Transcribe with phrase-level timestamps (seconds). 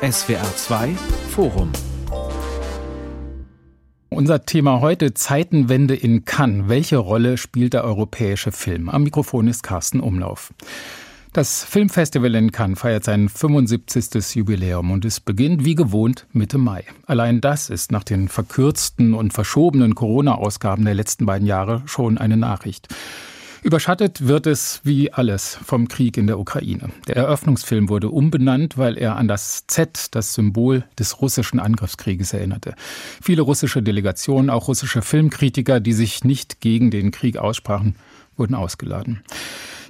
[0.00, 0.94] SWR 2
[1.30, 1.72] Forum
[4.10, 6.68] unser Thema heute Zeitenwende in Cannes.
[6.68, 8.88] Welche Rolle spielt der europäische Film?
[8.88, 10.52] Am Mikrofon ist Carsten Umlauf.
[11.32, 14.36] Das Filmfestival in Cannes feiert sein 75.
[14.36, 16.84] Jubiläum und es beginnt wie gewohnt Mitte Mai.
[17.06, 22.36] Allein das ist nach den verkürzten und verschobenen Corona-Ausgaben der letzten beiden Jahre schon eine
[22.36, 22.88] Nachricht.
[23.62, 26.90] Überschattet wird es wie alles vom Krieg in der Ukraine.
[27.08, 32.74] Der Eröffnungsfilm wurde umbenannt, weil er an das Z, das Symbol des russischen Angriffskrieges, erinnerte.
[33.20, 37.96] Viele russische Delegationen, auch russische Filmkritiker, die sich nicht gegen den Krieg aussprachen,
[38.36, 39.22] wurden ausgeladen.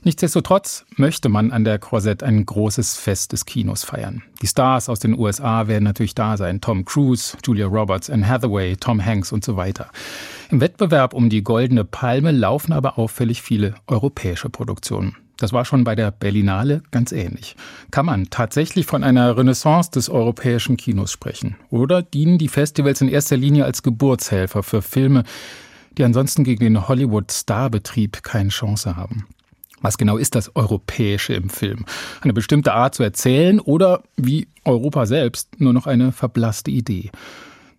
[0.04, 4.22] Nichtsdestotrotz möchte man an der Croisette ein großes Fest des Kinos feiern.
[4.42, 6.60] Die Stars aus den USA werden natürlich da sein.
[6.60, 9.90] Tom Cruise, Julia Roberts, Anne Hathaway, Tom Hanks und so weiter.
[10.50, 15.16] Im Wettbewerb um die Goldene Palme laufen aber auffällig viele europäische Produktionen.
[15.38, 17.54] Das war schon bei der Berlinale ganz ähnlich.
[17.92, 21.56] Kann man tatsächlich von einer Renaissance des europäischen Kinos sprechen?
[21.70, 25.22] Oder dienen die Festivals in erster Linie als Geburtshelfer für Filme,
[25.96, 29.26] die ansonsten gegen den Hollywood-Starbetrieb keine Chance haben?
[29.80, 31.84] Was genau ist das Europäische im Film?
[32.20, 37.10] Eine bestimmte Art zu erzählen oder wie Europa selbst nur noch eine verblasste Idee?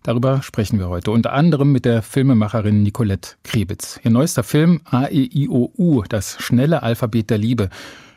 [0.02, 4.00] Darüber sprechen wir heute unter anderem mit der Filmemacherin Nicolette Krebitz.
[4.02, 7.68] Ihr neuester Film AEIOU, das schnelle Alphabet der Liebe,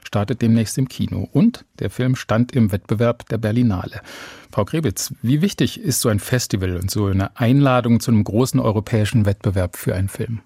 [0.06, 4.02] startet demnächst im Kino und der Film stand im Wettbewerb der Berlinale.
[4.50, 8.62] Frau Krebitz, wie wichtig ist so ein Festival und so eine Einladung zu einem großen
[8.62, 10.40] europäischen Wettbewerb für einen Film?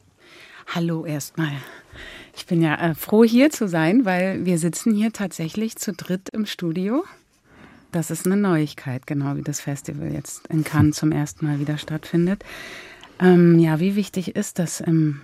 [0.73, 1.51] Hallo erstmal.
[2.37, 6.29] Ich bin ja äh, froh, hier zu sein, weil wir sitzen hier tatsächlich zu dritt
[6.29, 7.03] im Studio.
[7.91, 11.79] Das ist eine Neuigkeit, genau wie das Festival jetzt in Cannes zum ersten Mal wieder
[11.79, 12.45] stattfindet.
[13.19, 15.21] Ähm, ja, wie wichtig ist das im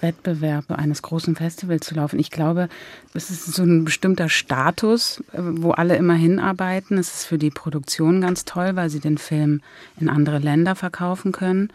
[0.00, 2.18] Wettbewerb eines großen Festivals zu laufen?
[2.18, 2.68] Ich glaube,
[3.14, 6.98] es ist so ein bestimmter Status, äh, wo alle immer hinarbeiten.
[6.98, 9.60] Es ist für die Produktion ganz toll, weil sie den Film
[10.00, 11.70] in andere Länder verkaufen können.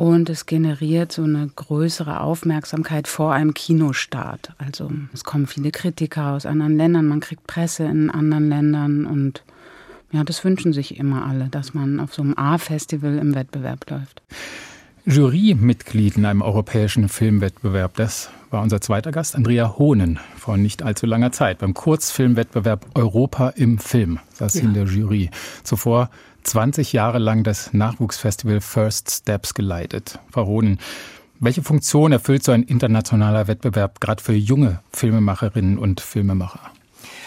[0.00, 4.54] Und es generiert so eine größere Aufmerksamkeit vor einem Kinostart.
[4.56, 9.44] Also es kommen viele Kritiker aus anderen Ländern, man kriegt Presse in anderen Ländern und
[10.10, 14.22] ja, das wünschen sich immer alle, dass man auf so einem A-Festival im Wettbewerb läuft.
[15.04, 21.04] Jurymitglied in einem europäischen Filmwettbewerb, das war unser zweiter Gast, Andrea Hohnen, vor nicht allzu
[21.04, 24.64] langer Zeit beim Kurzfilmwettbewerb Europa im Film, saß sie ja.
[24.64, 25.30] in der Jury.
[25.62, 26.08] Zuvor
[26.42, 30.18] 20 Jahre lang das Nachwuchsfestival First Steps geleitet.
[30.30, 30.78] Frau Hohnen,
[31.38, 36.60] welche Funktion erfüllt so ein internationaler Wettbewerb gerade für junge Filmemacherinnen und Filmemacher?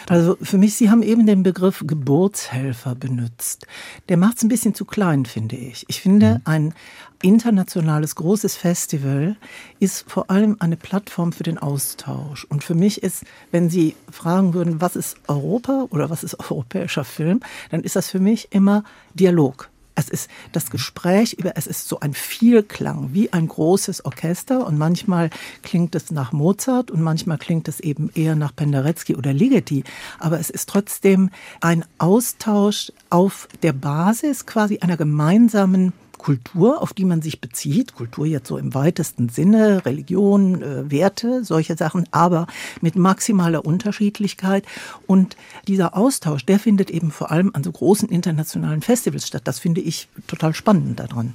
[0.10, 3.68] Also für mich, Sie haben eben den Begriff Geburtshelfer benutzt.
[4.10, 5.86] Der macht es ein bisschen zu klein, finde ich.
[5.88, 6.42] Ich finde, mhm.
[6.46, 6.74] ein
[7.22, 9.38] internationales großes Festival
[9.80, 12.46] ist vor allem eine Plattform für den Austausch.
[12.46, 17.06] Und für mich ist, wenn Sie fragen würden, was ist Europa oder was ist europäischer
[17.06, 17.40] Film,
[17.72, 18.84] dann ist das für mich immer
[19.14, 19.70] Dialog.
[19.96, 24.78] Es ist das Gespräch über, es ist so ein Vielklang, wie ein großes Orchester und
[24.78, 25.30] manchmal
[25.62, 29.84] klingt es nach Mozart und manchmal klingt es eben eher nach Penderecki oder Ligeti.
[30.20, 31.30] Aber es ist trotzdem
[31.62, 35.94] ein Austausch auf der Basis quasi einer gemeinsamen
[36.24, 41.44] Kultur, auf die man sich bezieht, Kultur jetzt so im weitesten Sinne, Religion, äh, Werte,
[41.44, 42.48] solche Sachen, aber
[42.80, 44.66] mit maximaler Unterschiedlichkeit.
[45.06, 45.36] Und
[45.68, 49.42] dieser Austausch, der findet eben vor allem an so großen internationalen Festivals statt.
[49.44, 51.34] Das finde ich total spannend daran.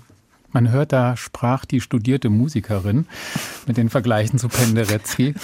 [0.50, 3.06] Man hört, da sprach die studierte Musikerin
[3.66, 5.34] mit den Vergleichen zu Penderecki.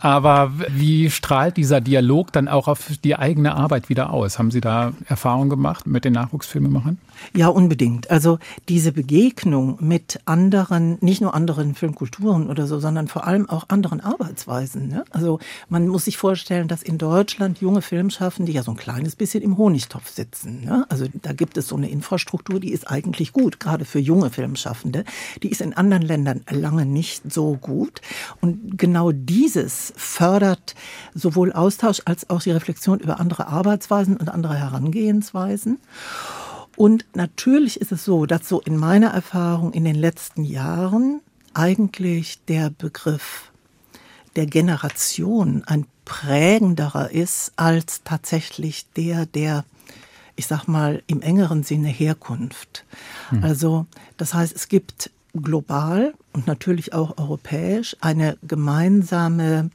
[0.00, 4.38] Aber wie strahlt dieser Dialog dann auch auf die eigene Arbeit wieder aus?
[4.38, 6.98] Haben Sie da Erfahrungen gemacht mit den Nachwuchsfilmemachern?
[7.34, 8.10] Ja, unbedingt.
[8.10, 8.38] Also
[8.68, 14.00] diese Begegnung mit anderen, nicht nur anderen Filmkulturen oder so, sondern vor allem auch anderen
[14.00, 14.88] Arbeitsweisen.
[14.88, 15.04] Ne?
[15.10, 15.38] Also
[15.70, 19.56] man muss sich vorstellen, dass in Deutschland junge Filmschaffende ja so ein kleines bisschen im
[19.56, 20.64] Honigtopf sitzen.
[20.64, 20.84] Ne?
[20.90, 24.49] Also da gibt es so eine Infrastruktur, die ist eigentlich gut, gerade für junge Filmschaffende.
[25.42, 28.00] Die ist in anderen Ländern lange nicht so gut.
[28.40, 30.74] Und genau dieses fördert
[31.14, 35.78] sowohl Austausch als auch die Reflexion über andere Arbeitsweisen und andere Herangehensweisen.
[36.76, 41.20] Und natürlich ist es so, dass so in meiner Erfahrung in den letzten Jahren
[41.52, 43.50] eigentlich der Begriff
[44.36, 49.64] der Generation ein prägenderer ist als tatsächlich der der
[50.40, 52.86] ich sag mal im engeren Sinne Herkunft.
[53.28, 53.44] Hm.
[53.44, 59.70] Also das heißt, es gibt global und natürlich auch europäisch eine gemeinsame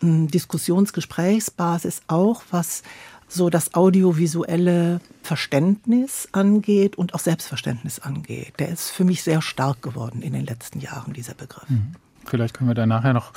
[0.00, 2.82] hm, Diskussionsgesprächsbasis auch, was
[3.28, 8.52] so das audiovisuelle Verständnis angeht und auch Selbstverständnis angeht.
[8.58, 11.70] Der ist für mich sehr stark geworden in den letzten Jahren, dieser Begriff.
[11.70, 11.94] Mhm.
[12.26, 13.32] Vielleicht können wir da nachher noch,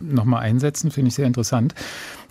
[0.00, 1.74] noch mal einsetzen, finde ich sehr interessant.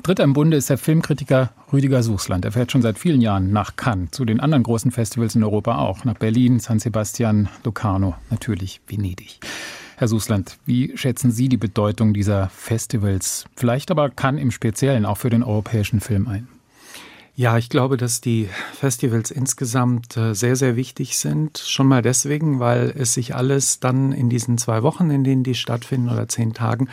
[0.04, 2.46] Dritter im Bunde ist der Filmkritiker Rüdiger Suchsland.
[2.46, 5.78] Er fährt schon seit vielen Jahren nach Cannes, zu den anderen großen Festivals in Europa
[5.78, 9.40] auch, nach Berlin, San Sebastian, Locarno, natürlich Venedig.
[9.98, 15.18] Herr Suchsland, wie schätzen Sie die Bedeutung dieser Festivals, vielleicht aber Cannes im Speziellen auch
[15.18, 16.48] für den europäischen Film ein?
[17.42, 21.58] Ja, ich glaube, dass die Festivals insgesamt äh, sehr, sehr wichtig sind.
[21.58, 25.56] Schon mal deswegen, weil es sich alles dann in diesen zwei Wochen, in denen die
[25.56, 26.88] stattfinden oder zehn Tagen,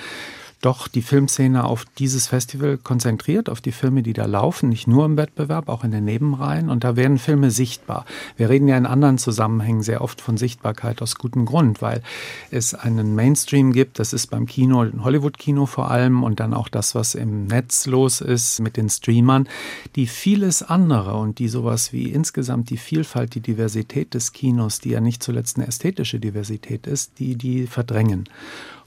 [0.61, 5.05] doch die Filmszene auf dieses Festival konzentriert, auf die Filme, die da laufen, nicht nur
[5.05, 6.69] im Wettbewerb, auch in den Nebenreihen.
[6.69, 8.05] Und da werden Filme sichtbar.
[8.37, 12.03] Wir reden ja in anderen Zusammenhängen sehr oft von Sichtbarkeit aus gutem Grund, weil
[12.51, 14.01] es einen Mainstream gibt.
[14.01, 18.21] Das ist beim Kino, Hollywood-Kino vor allem und dann auch das, was im Netz los
[18.21, 19.49] ist mit den Streamern,
[19.95, 24.91] die vieles andere und die sowas wie insgesamt die Vielfalt, die Diversität des Kinos, die
[24.91, 28.29] ja nicht zuletzt eine ästhetische Diversität ist, die die verdrängen.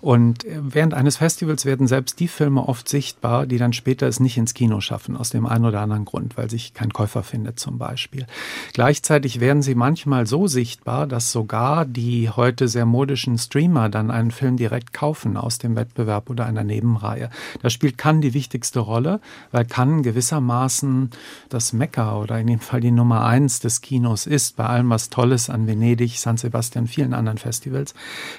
[0.02, 4.36] Und während eines Festivals werden selbst die Filme oft sichtbar, die dann später es nicht
[4.38, 7.78] ins Kino schaffen, aus dem einen oder anderen Grund, weil sich kein Käufer findet zum
[7.78, 8.26] Beispiel.
[8.74, 14.32] Gleichzeitig werden sie manchmal so sichtbar, dass sogar die heute sehr modischen Streamer dann einen
[14.32, 17.30] Film direkt kaufen aus dem Wettbewerb oder einer Nebenreihe.
[17.62, 19.22] Da spielt Cannes die wichtigste Rolle,
[19.52, 21.12] weil Cannes gewissermaßen
[21.50, 25.12] das Mekka oder in dem Fall die Nummer eins des Kinos ist, bei allem was
[25.12, 27.94] Tolles an Venedig, San Sebastian, vielen anderen Festivals,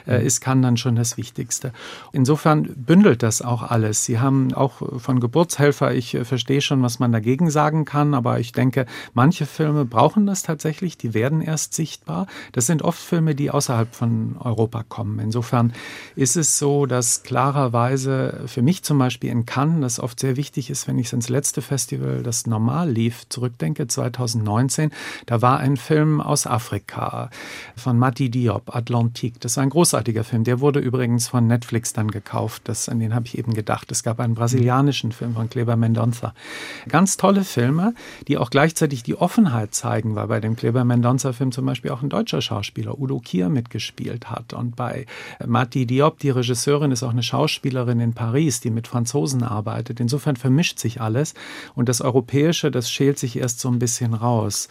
[0.08, 1.51] äh, ist Cannes dann schon das Wichtigste.
[1.52, 1.72] Wichtigste.
[2.12, 4.04] Insofern bündelt das auch alles.
[4.04, 8.40] Sie haben auch von Geburtshelfer, ich äh, verstehe schon, was man dagegen sagen kann, aber
[8.40, 12.26] ich denke, manche Filme brauchen das tatsächlich, die werden erst sichtbar.
[12.52, 15.18] Das sind oft Filme, die außerhalb von Europa kommen.
[15.18, 15.72] Insofern
[16.16, 20.70] ist es so, dass klarerweise für mich zum Beispiel in Cannes das oft sehr wichtig
[20.70, 24.90] ist, wenn ich ins letzte Festival, das normal lief, zurückdenke, 2019,
[25.26, 27.30] da war ein Film aus Afrika
[27.76, 29.38] von Mati Diop, Atlantique.
[29.40, 30.44] Das war ein großartiger Film.
[30.44, 32.62] Der wurde übrigens von von Netflix dann gekauft.
[32.64, 33.90] Das, an den habe ich eben gedacht.
[33.90, 36.32] Es gab einen brasilianischen Film von Kleber Mendonça.
[36.88, 37.94] Ganz tolle Filme,
[38.28, 42.10] die auch gleichzeitig die Offenheit zeigen, weil bei dem Kleber Mendonça-Film zum Beispiel auch ein
[42.10, 44.52] deutscher Schauspieler, Udo Kier, mitgespielt hat.
[44.52, 45.06] Und bei
[45.44, 49.98] Mati Diop, die Regisseurin, ist auch eine Schauspielerin in Paris, die mit Franzosen arbeitet.
[49.98, 51.34] Insofern vermischt sich alles.
[51.74, 54.68] Und das Europäische, das schält sich erst so ein bisschen raus.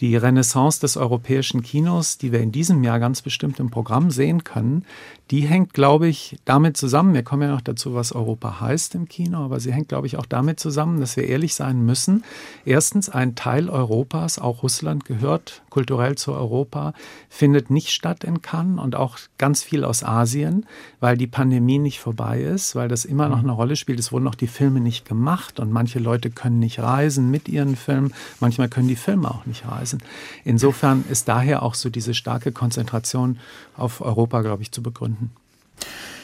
[0.00, 4.44] Die Renaissance des europäischen Kinos, die wir in diesem Jahr ganz bestimmt im Programm sehen
[4.44, 4.84] können,
[5.30, 9.08] die hängt, glaube ich, damit zusammen, wir kommen ja noch dazu, was Europa heißt im
[9.08, 12.24] Kino, aber sie hängt, glaube ich, auch damit zusammen, dass wir ehrlich sein müssen.
[12.64, 16.94] Erstens, ein Teil Europas, auch Russland gehört kulturell zu Europa,
[17.28, 20.66] findet nicht statt in Cannes und auch ganz viel aus Asien,
[20.98, 24.00] weil die Pandemie nicht vorbei ist, weil das immer noch eine Rolle spielt.
[24.00, 27.76] Es wurden noch die Filme nicht gemacht und manche Leute können nicht reisen mit ihren
[27.76, 30.02] Filmen, manchmal können die Filme auch nicht reisen.
[30.44, 33.38] Insofern ist daher auch so diese starke Konzentration
[33.76, 35.19] auf Europa, glaube ich, zu begründen.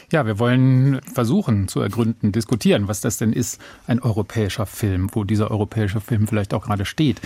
[0.09, 5.25] Ja, wir wollen versuchen zu ergründen, diskutieren, was das denn ist, ein europäischer Film, wo
[5.25, 7.19] dieser europäische Film vielleicht auch gerade steht.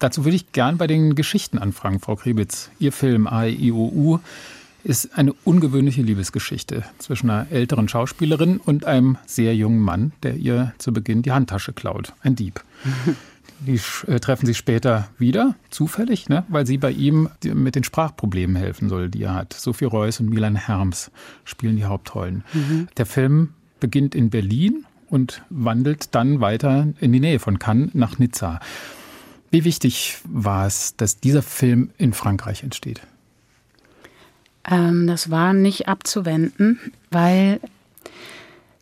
[0.00, 2.70] Dazu würde ich gern bei den Geschichten anfangen, Frau Kriebitz.
[2.80, 4.18] Ihr Film AIOU
[4.82, 10.74] ist eine ungewöhnliche Liebesgeschichte zwischen einer älteren Schauspielerin und einem sehr jungen Mann, der ihr
[10.78, 12.12] zu Beginn die Handtasche klaut.
[12.22, 12.60] Ein Dieb.
[13.60, 16.44] Die äh, treffen sich später wieder, zufällig, ne?
[16.48, 19.52] weil sie bei ihm mit den Sprachproblemen helfen soll, die er hat.
[19.54, 21.10] Sophie Reuss und Milan Herms
[21.44, 22.44] spielen die Hauptrollen.
[22.52, 22.88] Mhm.
[22.96, 28.18] Der Film beginnt in Berlin und wandelt dann weiter in die Nähe von Cannes nach
[28.18, 28.60] Nizza.
[29.50, 33.00] Wie wichtig war es, dass dieser Film in Frankreich entsteht?
[34.68, 37.60] Ähm, das war nicht abzuwenden, weil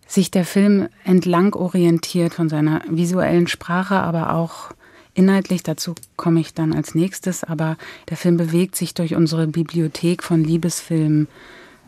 [0.06, 4.70] sich der Film entlang orientiert von seiner visuellen Sprache, aber auch
[5.14, 7.76] inhaltlich, dazu komme ich dann als nächstes, aber
[8.10, 11.28] der Film bewegt sich durch unsere Bibliothek von Liebesfilmen,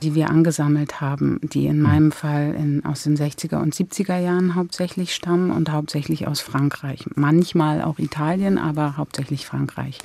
[0.02, 4.54] die wir angesammelt haben, die in meinem Fall in, aus den 60er und 70er Jahren
[4.54, 7.06] hauptsächlich stammen und hauptsächlich aus Frankreich.
[7.14, 9.98] Manchmal auch Italien, aber hauptsächlich Frankreich.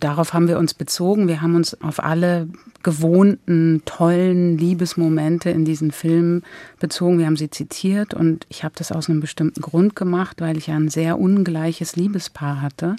[0.00, 1.26] Darauf haben wir uns bezogen.
[1.26, 2.48] Wir haben uns auf alle
[2.82, 6.42] gewohnten, tollen Liebesmomente in diesen Filmen
[6.78, 7.18] bezogen.
[7.18, 10.68] Wir haben sie zitiert und ich habe das aus einem bestimmten Grund gemacht, weil ich
[10.68, 12.96] ja ein sehr ungleiches Liebespaar hatte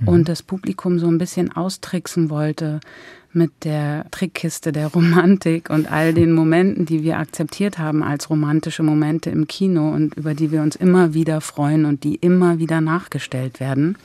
[0.00, 0.08] mhm.
[0.08, 2.80] und das Publikum so ein bisschen austricksen wollte
[3.36, 8.82] mit der Trickkiste der Romantik und all den Momenten, die wir akzeptiert haben als romantische
[8.82, 12.80] Momente im Kino und über die wir uns immer wieder freuen und die immer wieder
[12.80, 13.96] nachgestellt werden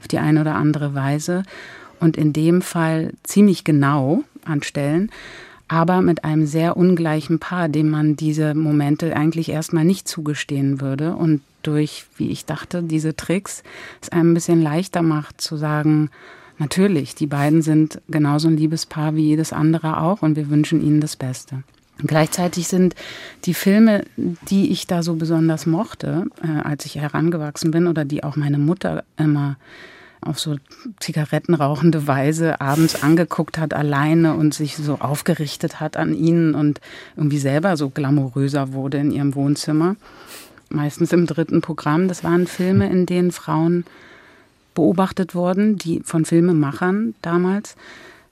[0.00, 1.44] auf die eine oder andere Weise.
[2.00, 5.10] Und in dem Fall ziemlich genau anstellen,
[5.68, 11.14] aber mit einem sehr ungleichen Paar, dem man diese Momente eigentlich erstmal nicht zugestehen würde
[11.14, 13.62] und durch, wie ich dachte, diese Tricks
[14.00, 16.10] es einem ein bisschen leichter macht zu sagen,
[16.60, 21.00] natürlich, die beiden sind genauso ein Liebespaar wie jedes andere auch und wir wünschen ihnen
[21.00, 21.64] das Beste.
[22.06, 22.94] Gleichzeitig sind
[23.44, 28.24] die Filme, die ich da so besonders mochte, äh, als ich herangewachsen bin oder die
[28.24, 29.56] auch meine Mutter immer
[30.22, 30.56] auf so
[30.98, 36.80] zigarettenrauchende Weise abends angeguckt hat, alleine und sich so aufgerichtet hat an ihnen und
[37.16, 39.96] irgendwie selber so glamouröser wurde in ihrem Wohnzimmer.
[40.68, 42.06] Meistens im dritten Programm.
[42.06, 43.84] Das waren Filme, in denen Frauen
[44.80, 47.76] beobachtet wurden, die von Filmemachern damals,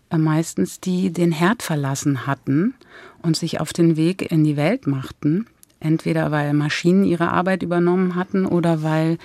[0.09, 2.73] äh, meistens die den Herd verlassen hatten
[3.21, 5.47] und sich auf den Weg in die Welt machten.
[5.79, 9.19] Entweder weil Maschinen ihre Arbeit übernommen hatten oder weil,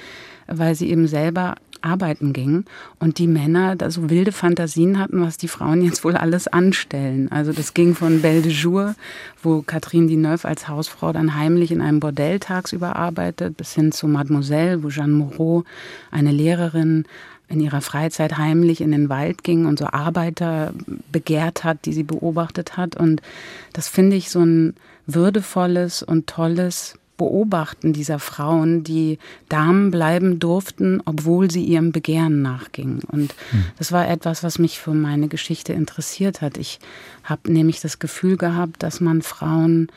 [0.47, 2.65] weil sie eben selber arbeiten gingen
[2.99, 7.29] und die Männer da so wilde Fantasien hatten, was die Frauen jetzt wohl alles anstellen.
[7.31, 8.95] Also das ging von Belle de Jour,
[9.41, 14.07] wo Catherine Deneuve als Hausfrau dann heimlich in einem Bordell tagsüber arbeitet, bis hin zu
[14.07, 15.65] Mademoiselle, wo Jeanne Moreau,
[16.09, 17.05] eine Lehrerin,
[17.49, 20.73] in ihrer Freizeit heimlich in den Wald ging und so Arbeiter
[21.11, 22.95] begehrt hat, die sie beobachtet hat.
[22.95, 23.21] Und
[23.73, 24.73] das finde ich so ein
[25.05, 32.99] würdevolles und tolles Beobachten dieser Frauen, die Damen bleiben durften, obwohl sie ihrem Begehren nachgingen.
[33.09, 33.63] Und hm.
[33.77, 36.57] das war etwas, was mich für meine Geschichte interessiert hat.
[36.57, 36.79] Ich
[37.23, 39.87] habe nämlich das Gefühl gehabt, dass man Frauen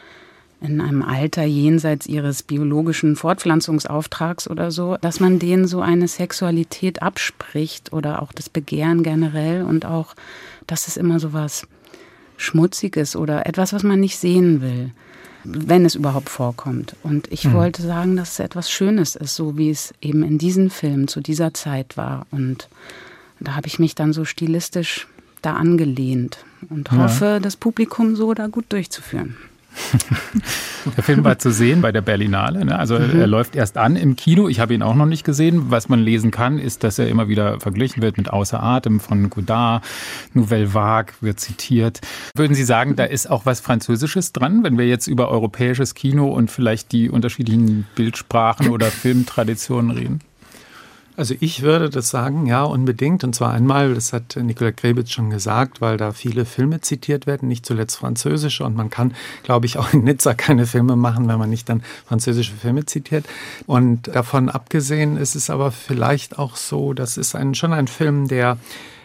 [0.61, 7.03] in einem Alter jenseits ihres biologischen Fortpflanzungsauftrags oder so, dass man denen so eine Sexualität
[7.03, 10.15] abspricht oder auch das Begehren generell und auch,
[10.69, 11.67] dass es immer so was
[12.37, 14.93] Schmutziges oder etwas, was man nicht sehen will,
[15.47, 16.97] wenn es überhaupt vorkommt.
[17.03, 17.55] Und ich mhm.
[17.55, 21.21] wollte sagen, dass es etwas Schönes ist, so wie es eben in diesen Filmen zu
[21.21, 22.27] dieser Zeit war.
[22.31, 22.69] Und
[23.41, 25.07] da habe ich mich dann so stilistisch
[25.43, 26.39] da angelehnt
[26.71, 27.41] und hoffe, ja.
[27.41, 29.37] das Publikum so da gut durchzuführen.
[30.97, 32.65] Der Film war zu sehen bei der Berlinale.
[32.65, 32.79] Ne?
[32.79, 33.19] Also mhm.
[33.19, 34.49] er läuft erst an im Kino.
[34.49, 35.71] Ich habe ihn auch noch nicht gesehen.
[35.71, 39.31] Was man lesen kann, ist, dass er immer wieder verglichen wird mit Außer Atem von
[39.31, 39.85] Godard.
[40.33, 42.01] Nouvelle Vague wird zitiert.
[42.37, 46.29] Würden Sie sagen, da ist auch was Französisches dran, wenn wir jetzt über europäisches Kino
[46.29, 50.21] und vielleicht die unterschiedlichen Bildsprachen oder Filmtraditionen reden?
[51.17, 53.25] Also ich würde das sagen, ja, unbedingt.
[53.25, 57.49] Und zwar einmal, das hat Nikola Krebitz schon gesagt, weil da viele Filme zitiert werden,
[57.49, 58.65] nicht zuletzt französische.
[58.65, 61.83] Und man kann, glaube ich, auch in Nizza keine Filme machen, wenn man nicht dann
[62.07, 63.25] französische Filme zitiert.
[63.67, 68.29] Und davon abgesehen ist es aber vielleicht auch so, das ist ein, schon ein Film,
[68.29, 68.59] der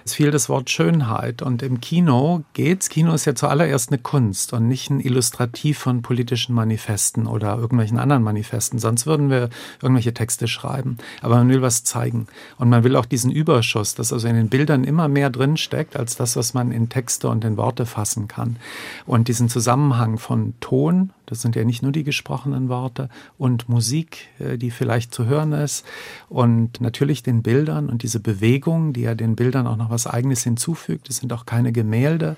[0.05, 1.41] es fiel das Wort Schönheit.
[1.41, 2.89] Und im Kino geht's.
[2.89, 7.99] Kino ist ja zuallererst eine Kunst und nicht ein Illustrativ von politischen Manifesten oder irgendwelchen
[7.99, 8.79] anderen Manifesten.
[8.79, 9.49] Sonst würden wir
[9.81, 10.97] irgendwelche Texte schreiben.
[11.21, 12.27] Aber man will was zeigen.
[12.57, 16.15] Und man will auch diesen Überschuss, dass also in den Bildern immer mehr drinsteckt, als
[16.15, 18.57] das, was man in Texte und in Worte fassen kann.
[19.05, 23.07] Und diesen Zusammenhang von Ton, das sind ja nicht nur die gesprochenen Worte
[23.37, 25.85] und Musik, äh, die vielleicht zu hören ist
[26.27, 30.43] und natürlich den Bildern und diese Bewegung, die ja den Bildern auch noch was Eigenes
[30.43, 31.09] hinzufügt.
[31.09, 32.35] Es sind auch keine Gemälde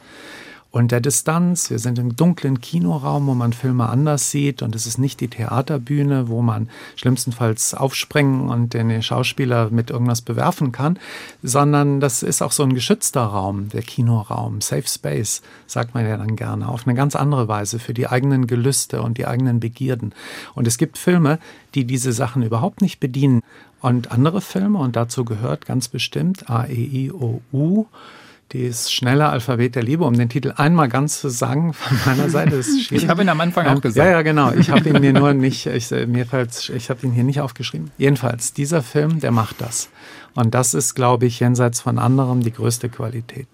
[0.74, 1.70] und der Distanz.
[1.70, 5.28] Wir sind im dunklen Kinoraum, wo man Filme anders sieht und es ist nicht die
[5.28, 10.98] Theaterbühne, wo man schlimmstenfalls aufspringen und den Schauspieler mit irgendwas bewerfen kann,
[11.44, 16.18] sondern das ist auch so ein geschützter Raum, der Kinoraum, Safe Space, sagt man ja
[16.18, 20.16] dann gerne, auf eine ganz andere Weise für die eigenen Gelüste und die eigenen Begierden.
[20.56, 21.38] Und es gibt Filme,
[21.76, 23.42] die diese Sachen überhaupt nicht bedienen.
[23.80, 27.12] Und andere Filme, und dazu gehört ganz bestimmt A, E,
[28.50, 32.60] Das schnelle Alphabet der Liebe, um den Titel einmal ganz zu sagen von meiner Seite.
[32.92, 34.06] ich habe ihn am Anfang auch gesagt.
[34.06, 34.52] Ja, ja, genau.
[34.54, 37.92] Ich habe ihn mir nur nicht, ich, mir fällt, ich habe ihn hier nicht aufgeschrieben.
[37.98, 39.90] Jedenfalls, dieser Film, der macht das.
[40.36, 43.48] Und das ist, glaube ich, jenseits von anderem die größte Qualität.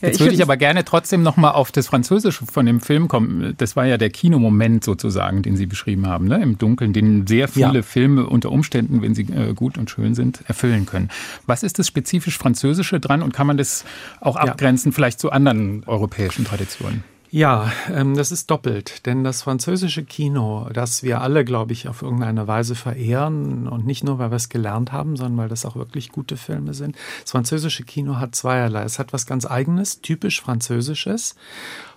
[0.00, 3.08] Ja, Jetzt würde ich aber gerne trotzdem noch mal auf das Französische von dem Film
[3.08, 3.54] kommen.
[3.56, 6.42] Das war ja der Kinomoment sozusagen, den Sie beschrieben haben, ne?
[6.42, 7.82] im Dunkeln, den sehr viele ja.
[7.82, 11.08] Filme unter Umständen, wenn sie äh, gut und schön sind, erfüllen können.
[11.46, 13.84] Was ist das spezifisch Französische dran und kann man das
[14.20, 14.94] auch abgrenzen, ja.
[14.94, 17.04] vielleicht zu anderen europäischen Traditionen?
[17.30, 22.00] Ja, ähm, das ist doppelt, denn das französische Kino, das wir alle, glaube ich, auf
[22.00, 25.76] irgendeine Weise verehren und nicht nur, weil wir es gelernt haben, sondern weil das auch
[25.76, 26.96] wirklich gute Filme sind.
[27.22, 28.82] Das französische Kino hat zweierlei.
[28.82, 31.36] Es hat was ganz eigenes, typisch französisches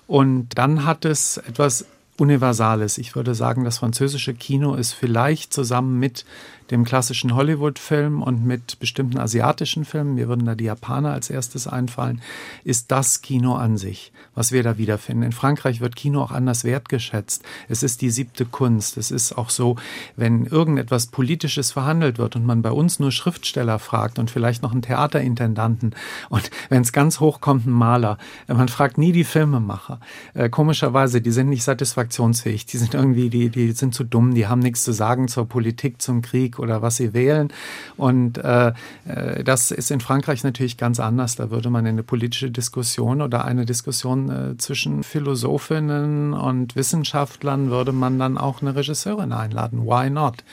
[0.05, 1.85] und dann hat es etwas
[2.17, 2.97] Universales.
[2.97, 6.25] Ich würde sagen, das französische Kino ist vielleicht zusammen mit
[6.71, 11.67] dem klassischen Hollywood-Film und mit bestimmten asiatischen Filmen, mir würden da die Japaner als erstes
[11.67, 12.21] einfallen,
[12.63, 15.23] ist das Kino an sich, was wir da wiederfinden.
[15.23, 17.43] In Frankreich wird Kino auch anders wertgeschätzt.
[17.67, 18.97] Es ist die siebte Kunst.
[18.97, 19.75] Es ist auch so,
[20.15, 24.71] wenn irgendetwas Politisches verhandelt wird und man bei uns nur Schriftsteller fragt und vielleicht noch
[24.71, 25.95] einen Theaterintendanten
[26.29, 28.17] und wenn es ganz hoch kommt, einen Maler.
[28.47, 29.99] Man fragt nie die Filmemacher.
[30.33, 32.65] Äh, komischerweise, die sind nicht satisfiziert reaktionsfähig.
[32.65, 36.01] Die sind irgendwie, die, die sind zu dumm, die haben nichts zu sagen zur Politik,
[36.01, 37.51] zum Krieg oder was sie wählen.
[37.97, 38.73] Und äh,
[39.05, 41.35] äh das ist in Frankreich natürlich ganz anders.
[41.35, 47.69] Da würde man in eine politische Diskussion oder eine Diskussion äh, zwischen Philosophinnen und Wissenschaftlern
[47.69, 49.85] würde man dann auch eine Regisseurin einladen.
[49.85, 50.43] Why not?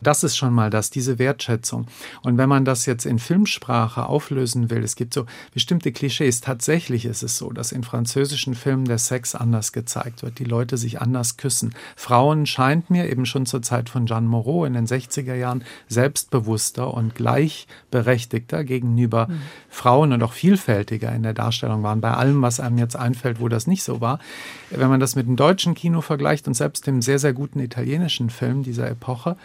[0.00, 1.86] Das ist schon mal das, diese Wertschätzung.
[2.22, 6.40] Und wenn man das jetzt in Filmsprache auflösen will, es gibt so bestimmte Klischees.
[6.40, 10.76] Tatsächlich ist es so, dass in französischen Filmen der Sex anders gezeigt wird, die Leute
[10.76, 11.74] sich anders küssen.
[11.96, 15.39] Frauen scheint mir eben schon zur Zeit von Jeanne Moreau in den 60er Jahren
[15.88, 19.42] selbstbewusster und gleichberechtigter gegenüber mhm.
[19.68, 22.00] Frauen und auch vielfältiger in der Darstellung waren.
[22.00, 24.18] Bei allem, was einem jetzt einfällt, wo das nicht so war.
[24.70, 28.30] Wenn man das mit dem deutschen Kino vergleicht und selbst dem sehr, sehr guten italienischen
[28.30, 29.36] Film dieser Epoche,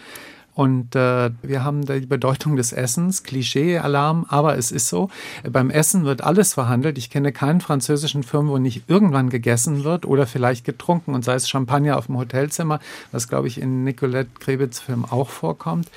[0.56, 5.10] und äh, wir haben die Bedeutung des Essens, Klischee-Alarm, aber es ist so,
[5.44, 6.98] beim Essen wird alles verhandelt.
[6.98, 11.36] Ich kenne keinen französischen Film, wo nicht irgendwann gegessen wird oder vielleicht getrunken und sei
[11.36, 12.80] es Champagner auf dem Hotelzimmer,
[13.12, 15.90] was glaube ich in Nicolette Krebitz Film auch vorkommt.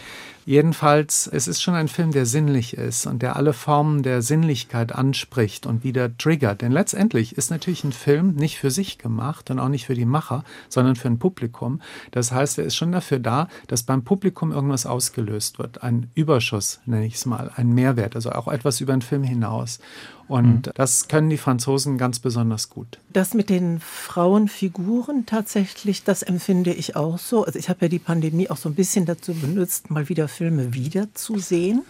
[0.48, 4.92] Jedenfalls, es ist schon ein Film, der sinnlich ist und der alle Formen der Sinnlichkeit
[4.92, 6.62] anspricht und wieder triggert.
[6.62, 10.06] Denn letztendlich ist natürlich ein Film nicht für sich gemacht und auch nicht für die
[10.06, 11.82] Macher, sondern für ein Publikum.
[12.12, 15.82] Das heißt, er ist schon dafür da, dass beim Publikum irgendwas ausgelöst wird.
[15.82, 19.80] Ein Überschuss, nenne ich es mal, ein Mehrwert, also auch etwas über den Film hinaus.
[20.28, 20.72] Und mhm.
[20.74, 22.98] das können die Franzosen ganz besonders gut.
[23.10, 27.44] Das mit den Frauenfiguren tatsächlich, das empfinde ich auch so.
[27.44, 30.74] Also ich habe ja die Pandemie auch so ein bisschen dazu benutzt, mal wieder Filme
[30.74, 31.82] wiederzusehen.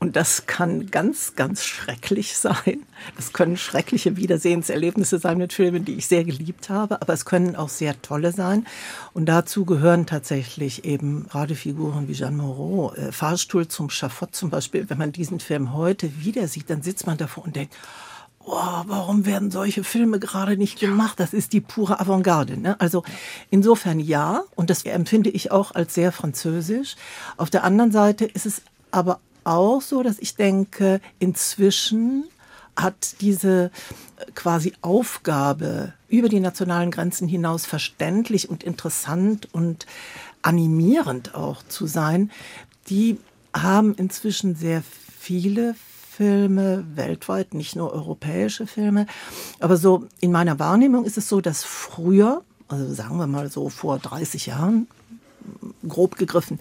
[0.00, 2.82] Und das kann ganz, ganz schrecklich sein.
[3.16, 7.00] Das können schreckliche Wiedersehenserlebnisse sein mit Filmen, die ich sehr geliebt habe.
[7.00, 8.66] Aber es können auch sehr tolle sein.
[9.12, 12.92] Und dazu gehören tatsächlich eben gerade Figuren wie Jeanne Moreau.
[12.94, 14.90] Äh, Fahrstuhl zum Schafott zum Beispiel.
[14.90, 17.76] Wenn man diesen Film heute wieder sieht, dann sitzt man davor und denkt, denkt,
[18.44, 21.20] oh, warum werden solche Filme gerade nicht gemacht?
[21.20, 22.56] Das ist die pure Avantgarde.
[22.56, 22.80] Ne?
[22.80, 23.02] Also
[23.50, 26.96] insofern ja, und das empfinde ich auch als sehr französisch.
[27.36, 32.24] Auf der anderen Seite ist es aber auch so, dass ich denke, inzwischen
[32.76, 33.70] hat diese
[34.18, 39.84] äh, quasi Aufgabe, über die nationalen Grenzen hinaus verständlich und interessant und
[40.40, 42.30] animierend auch zu sein,
[42.88, 43.18] die
[43.54, 44.82] haben inzwischen sehr
[45.18, 45.74] viele
[46.18, 49.06] Filme weltweit, nicht nur europäische Filme.
[49.60, 53.68] Aber so in meiner Wahrnehmung ist es so, dass früher, also sagen wir mal so
[53.68, 54.88] vor 30 Jahren,
[55.88, 56.58] grob gegriffen,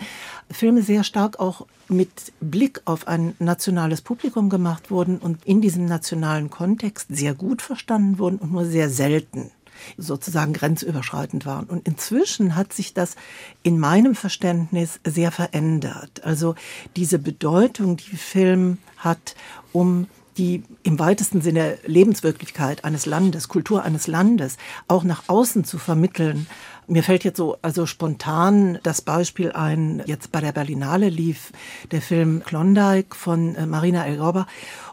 [0.52, 5.86] Filme sehr stark auch mit Blick auf ein nationales Publikum gemacht wurden und in diesem
[5.86, 9.50] nationalen Kontext sehr gut verstanden wurden und nur sehr selten
[9.98, 11.66] sozusagen grenzüberschreitend waren.
[11.66, 13.16] Und inzwischen hat sich das
[13.64, 16.24] in meinem Verständnis sehr verändert.
[16.24, 16.56] Also
[16.96, 19.36] diese Bedeutung, die Film hat,
[19.72, 25.78] um die im weitesten Sinne Lebenswirklichkeit eines Landes, Kultur eines Landes auch nach außen zu
[25.78, 26.48] vermitteln.
[26.88, 31.52] Mir fällt jetzt so also spontan das Beispiel ein, jetzt bei der Berlinale lief
[31.92, 34.48] der Film Klondike von äh, Marina Elgorba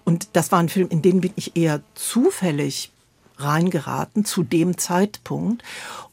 [0.04, 2.90] und das war ein Film, in den bin ich eher zufällig
[3.36, 5.62] reingeraten zu dem Zeitpunkt.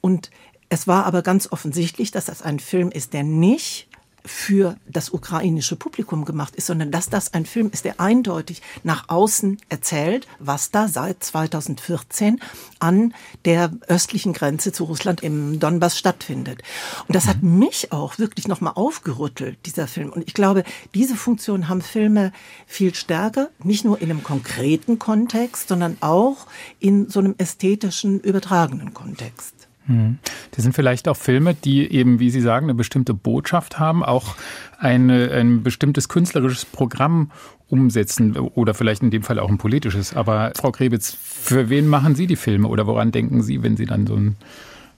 [0.02, 0.32] Und
[0.70, 3.88] es war aber ganz offensichtlich, dass das ein Film ist, der nicht
[4.26, 9.10] für das ukrainische Publikum gemacht ist, sondern dass das ein Film ist, der eindeutig nach
[9.10, 12.40] außen erzählt, was da seit 2014
[12.80, 13.14] an
[13.46, 16.62] der östlichen Grenze zu Russland im Donbass stattfindet.
[17.08, 17.60] Und das hat mhm.
[17.60, 20.12] mich auch wirklich nochmal aufgerüttelt, dieser Film.
[20.12, 22.32] Und ich glaube, diese Funktion haben Filme
[22.68, 26.48] viel stärker, nicht nur in einem konkreten Kontext, sondern auch
[26.80, 29.61] in so einem ästhetischen, übertragenen Kontext.
[29.88, 30.20] Hm.
[30.52, 34.36] Das sind vielleicht auch Filme, die eben, wie Sie sagen, eine bestimmte Botschaft haben, auch
[34.78, 37.32] eine, ein bestimmtes künstlerisches Programm
[37.70, 40.14] umsetzen oder vielleicht in dem Fall auch ein politisches.
[40.14, 43.86] Aber Frau Krebitz, für wen machen Sie die Filme oder woran denken Sie, wenn Sie
[43.86, 44.36] dann so einen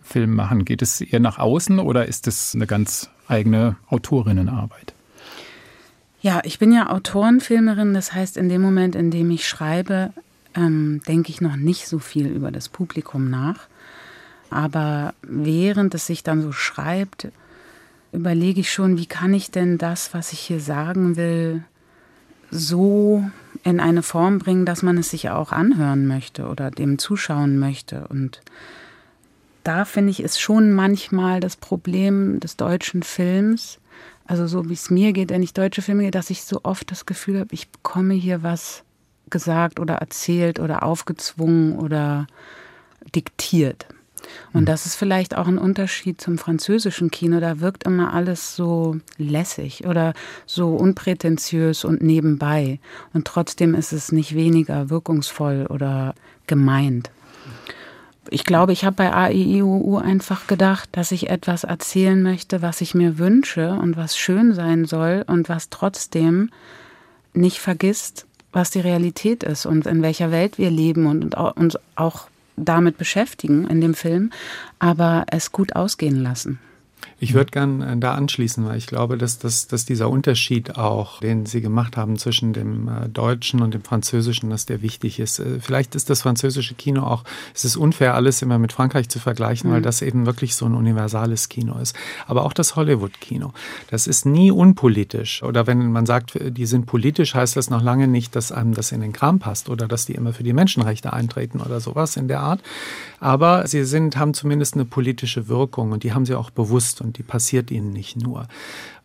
[0.01, 0.65] Film machen?
[0.65, 4.93] Geht es eher nach außen oder ist es eine ganz eigene Autorinnenarbeit?
[6.21, 10.11] Ja, ich bin ja Autorenfilmerin, das heißt, in dem Moment, in dem ich schreibe,
[10.55, 13.67] ähm, denke ich noch nicht so viel über das Publikum nach.
[14.53, 17.27] Aber während es sich dann so schreibt,
[18.11, 21.63] überlege ich schon, wie kann ich denn das, was ich hier sagen will,
[22.51, 23.23] so
[23.63, 28.07] in eine Form bringen, dass man es sich auch anhören möchte oder dem zuschauen möchte.
[28.07, 28.41] Und
[29.63, 33.79] da finde ich, ist schon manchmal das Problem des deutschen Films,
[34.25, 36.91] also so wie es mir geht, wenn ich deutsche Filme gehe, dass ich so oft
[36.91, 38.83] das Gefühl habe, ich bekomme hier was
[39.29, 42.27] gesagt oder erzählt oder aufgezwungen oder
[43.15, 43.87] diktiert.
[44.51, 44.65] Und hm.
[44.65, 47.39] das ist vielleicht auch ein Unterschied zum französischen Kino.
[47.39, 50.13] Da wirkt immer alles so lässig oder
[50.45, 52.79] so unprätentiös und nebenbei.
[53.13, 56.13] Und trotzdem ist es nicht weniger wirkungsvoll oder
[56.47, 57.09] gemeint.
[58.29, 62.95] ich glaube, ich habe bei AIIUU einfach gedacht, dass ich etwas erzählen möchte, was ich
[62.95, 66.49] mir wünsche und was schön sein soll und was trotzdem
[67.33, 72.27] nicht vergisst, was die Realität ist und in welcher Welt wir leben und uns auch
[72.55, 74.31] damit beschäftigen in dem Film,
[74.79, 76.59] aber es gut ausgehen lassen.
[77.23, 81.21] Ich würde gern äh, da anschließen, weil ich glaube, dass, dass, dass dieser Unterschied auch,
[81.21, 85.39] den Sie gemacht haben zwischen dem äh, Deutschen und dem Französischen, dass der wichtig ist.
[85.39, 87.23] Äh, vielleicht ist das französische Kino auch,
[87.55, 89.75] es ist unfair, alles immer mit Frankreich zu vergleichen, mhm.
[89.75, 91.95] weil das eben wirklich so ein universales Kino ist.
[92.27, 93.53] Aber auch das Hollywood-Kino,
[93.89, 95.43] das ist nie unpolitisch.
[95.43, 98.91] Oder wenn man sagt, die sind politisch, heißt das noch lange nicht, dass einem das
[98.91, 102.27] in den Kram passt oder dass die immer für die Menschenrechte eintreten oder sowas in
[102.27, 102.61] der Art.
[103.21, 107.12] Aber sie sind, haben zumindest eine politische Wirkung und die haben sie auch bewusst und
[107.17, 108.47] die passiert ihnen nicht nur.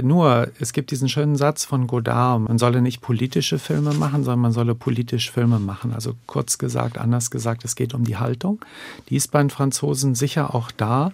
[0.01, 4.41] Nur, es gibt diesen schönen Satz von Godard, man solle nicht politische Filme machen, sondern
[4.41, 5.93] man solle politisch Filme machen.
[5.93, 8.65] Also kurz gesagt, anders gesagt, es geht um die Haltung.
[9.09, 11.13] Die ist bei den Franzosen sicher auch da.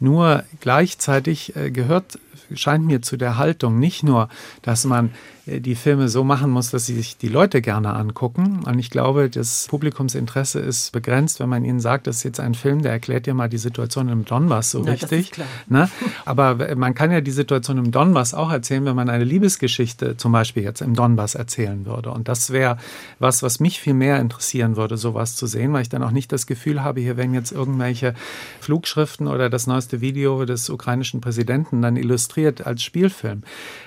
[0.00, 2.18] Nur gleichzeitig äh, gehört
[2.54, 4.28] scheint mir zu der Haltung nicht nur,
[4.62, 5.10] dass man
[5.46, 8.60] die Filme so machen muss, dass sie sich die Leute gerne angucken.
[8.64, 12.54] Und ich glaube, das Publikumsinteresse ist begrenzt, wenn man ihnen sagt, das ist jetzt ein
[12.54, 15.32] Film, der erklärt dir mal die Situation im Donbass so Na, richtig.
[15.68, 15.90] Ne?
[16.24, 20.30] Aber man kann ja die Situation im Donbass auch erzählen, wenn man eine Liebesgeschichte zum
[20.30, 22.12] Beispiel jetzt im Donbass erzählen würde.
[22.12, 22.76] Und das wäre
[23.18, 26.30] was, was mich viel mehr interessieren würde, sowas zu sehen, weil ich dann auch nicht
[26.30, 28.14] das Gefühl habe, hier werden jetzt irgendwelche
[28.60, 33.42] Flugschriften oder das neueste Video des ukrainischen Präsidenten dann illustriert als Spielfilm.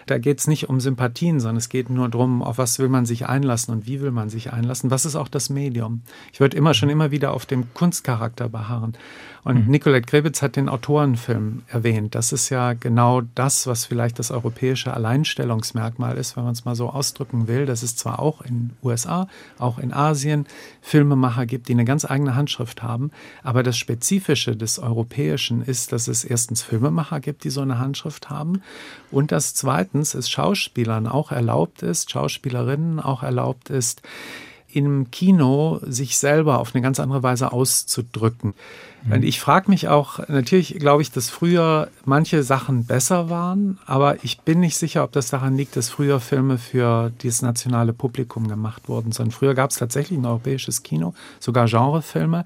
[0.06, 3.06] Da geht es nicht um Sympathien, sondern es geht nur darum, auf was will man
[3.06, 4.90] sich einlassen und wie will man sich einlassen.
[4.90, 6.02] Was ist auch das Medium?
[6.34, 8.98] Ich würde immer schon immer wieder auf dem Kunstcharakter beharren.
[9.46, 9.72] Und mhm.
[9.72, 12.16] Nicolette Krebitz hat den Autorenfilm erwähnt.
[12.16, 16.76] Das ist ja genau das, was vielleicht das europäische Alleinstellungsmerkmal ist, wenn man es mal
[16.76, 17.68] so ausdrücken will.
[17.68, 19.28] Dass es zwar auch in USA,
[19.60, 20.48] auch in Asien
[20.82, 23.12] Filmemacher gibt, die eine ganz eigene Handschrift haben,
[23.44, 28.32] aber das Spezifische des Europäischen ist, dass es erstens Filmemacher gibt, die so eine Handschrift
[28.32, 28.64] haben
[29.12, 34.02] und dass zweitens es Schauspielern auch erlaubt ist, Schauspielerinnen auch erlaubt ist,
[34.76, 38.54] im Kino sich selber auf eine ganz andere Weise auszudrücken.
[39.08, 44.24] Und ich frage mich auch, natürlich glaube ich, dass früher manche Sachen besser waren, aber
[44.24, 48.48] ich bin nicht sicher, ob das daran liegt, dass früher Filme für dieses nationale Publikum
[48.48, 52.46] gemacht wurden, sondern früher gab es tatsächlich ein europäisches Kino, sogar Genrefilme,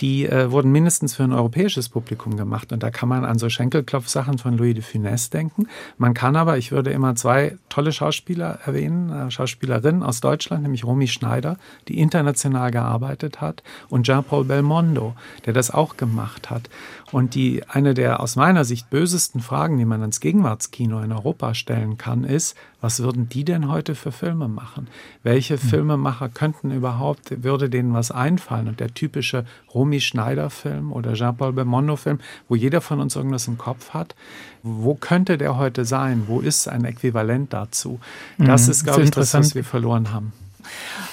[0.00, 2.72] die äh, wurden mindestens für ein europäisches Publikum gemacht.
[2.72, 5.68] Und da kann man an so Schenkelklopfsachen von Louis de Funès denken.
[5.96, 10.84] Man kann aber, ich würde immer zwei tolle Schauspieler erwähnen, äh, Schauspielerinnen aus Deutschland, nämlich
[10.84, 15.14] Romy Schneider, die international gearbeitet hat, und Jean-Paul Belmondo,
[15.46, 16.68] der das auch gemacht hat.
[17.12, 21.54] Und die eine der aus meiner Sicht bösesten Fragen, die man ans Gegenwartskino in Europa
[21.54, 24.88] stellen kann, ist, was würden die denn heute für Filme machen?
[25.22, 25.68] Welche hm.
[25.68, 28.66] Filmemacher könnten überhaupt, würde denen was einfallen?
[28.66, 33.90] Und der typische Romy Schneider-Film oder Jean-Paul Belmondo-Film, wo jeder von uns irgendwas im Kopf
[33.90, 34.16] hat,
[34.62, 36.24] wo könnte der heute sein?
[36.26, 38.00] Wo ist ein Äquivalent dazu?
[38.38, 40.32] Das mhm, ist, glaube ich, das, was wir verloren haben.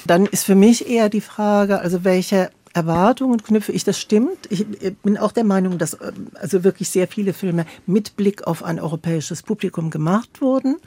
[0.06, 4.38] Dann ist für mich eher die Frage, also welche Erwartungen knüpfe ich, das stimmt.
[4.52, 4.64] Ich
[5.02, 8.80] bin auch der Meinung, dass ähm, also wirklich sehr viele Filme mit Blick auf ein
[8.80, 10.78] europäisches Publikum gemacht wurden.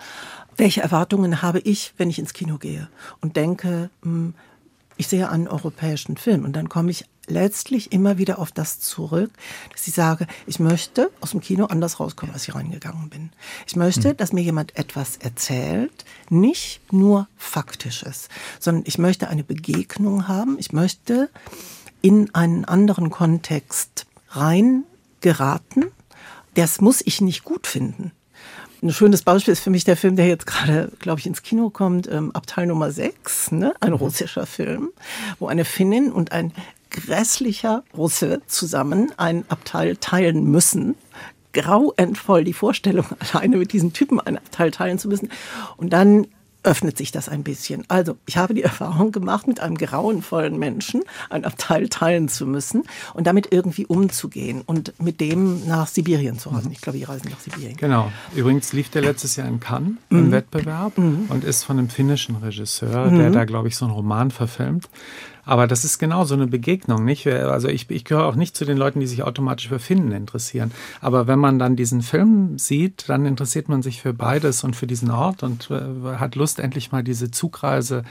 [0.56, 2.88] Welche Erwartungen habe ich, wenn ich ins Kino gehe
[3.20, 4.34] und denke, hm,
[4.98, 9.30] ich sehe einen europäischen Film und dann komme ich letztlich immer wieder auf das zurück,
[9.72, 13.30] dass ich sage, ich möchte aus dem Kino anders rauskommen, als ich reingegangen bin.
[13.66, 14.16] Ich möchte, mhm.
[14.16, 20.56] dass mir jemand etwas erzählt, nicht nur faktisches, sondern ich möchte eine Begegnung haben.
[20.58, 21.30] Ich möchte
[22.02, 25.86] in einen anderen Kontext reingeraten.
[26.54, 28.12] Das muss ich nicht gut finden.
[28.82, 31.68] Ein schönes Beispiel ist für mich der Film, der jetzt gerade, glaube ich, ins Kino
[31.68, 33.74] kommt, ähm, Abteil Nummer 6, ne?
[33.80, 33.96] ein mhm.
[33.96, 34.90] russischer Film,
[35.38, 36.52] wo eine Finnin und ein
[36.88, 40.96] grässlicher Russe zusammen ein Abteil teilen müssen.
[41.52, 45.30] Grauenvoll die Vorstellung, alleine mit diesen Typen ein Abteil teilen zu müssen.
[45.76, 46.26] Und dann
[46.62, 47.84] öffnet sich das ein bisschen.
[47.88, 52.84] Also ich habe die Erfahrung gemacht, mit einem grauenvollen Menschen ein Abteil teilen zu müssen
[53.14, 56.70] und damit irgendwie umzugehen und mit dem nach Sibirien zu reisen.
[56.72, 57.76] Ich glaube, die reisen nach Sibirien.
[57.76, 58.12] Genau.
[58.34, 60.18] Übrigens lief der letztes Jahr in Cannes mhm.
[60.18, 61.26] im Wettbewerb mhm.
[61.28, 63.18] und ist von einem finnischen Regisseur, mhm.
[63.18, 64.88] der da, glaube ich, so einen Roman verfilmt.
[65.50, 67.26] Aber das ist genau so eine Begegnung, nicht?
[67.26, 70.70] Also ich, ich gehöre auch nicht zu den Leuten, die sich automatisch für Finden interessieren.
[71.00, 74.86] Aber wenn man dann diesen Film sieht, dann interessiert man sich für beides und für
[74.86, 78.04] diesen Ort und äh, hat Lust, endlich mal diese Zugreise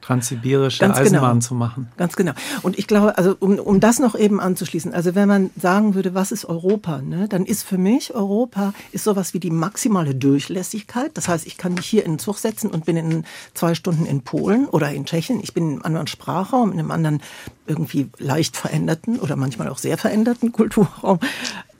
[0.00, 1.06] transsibirische Ganz genau.
[1.06, 1.46] Eisenbahn genau.
[1.46, 1.88] zu machen.
[1.98, 2.32] Ganz genau.
[2.62, 6.14] Und ich glaube, also um, um das noch eben anzuschließen, also wenn man sagen würde,
[6.14, 11.10] was ist Europa, ne, dann ist für mich Europa ist sowas wie die maximale Durchlässigkeit.
[11.12, 14.06] Das heißt, ich kann mich hier in den Zug setzen und bin in zwei Stunden
[14.06, 15.40] in Polen oder in Tschechien.
[15.42, 17.22] Ich bin in einem anderen Sprachraum, in einem anderen
[17.66, 21.18] irgendwie leicht veränderten oder manchmal auch sehr veränderten Kulturraum.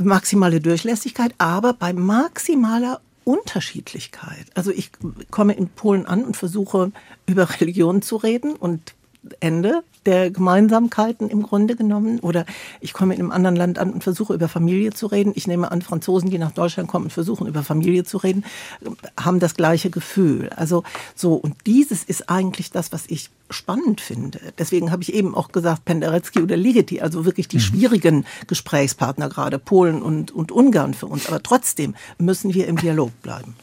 [0.03, 4.47] Maximale Durchlässigkeit, aber bei maximaler Unterschiedlichkeit.
[4.55, 4.91] Also ich
[5.33, 6.93] komme in Polen an und versuche
[7.27, 8.95] über Religion zu reden und
[9.41, 12.21] Ende der Gemeinsamkeiten im Grunde genommen.
[12.21, 12.47] Oder
[12.81, 15.33] ich komme in einem anderen Land an und versuche über Familie zu reden.
[15.35, 18.45] Ich nehme an, Franzosen, die nach Deutschland kommen und versuchen über Familie zu reden,
[19.19, 20.51] haben das gleiche Gefühl.
[20.55, 20.85] Also
[21.15, 24.41] so, und dieses ist eigentlich das, was ich spannend finde.
[24.59, 27.61] Deswegen habe ich eben auch gesagt, Penderecki oder Ligeti, also wirklich die mhm.
[27.61, 31.29] schwierigen Gesprächspartner, gerade Polen und, und Ungarn für uns.
[31.29, 33.55] Aber trotzdem müssen wir im Dialog bleiben.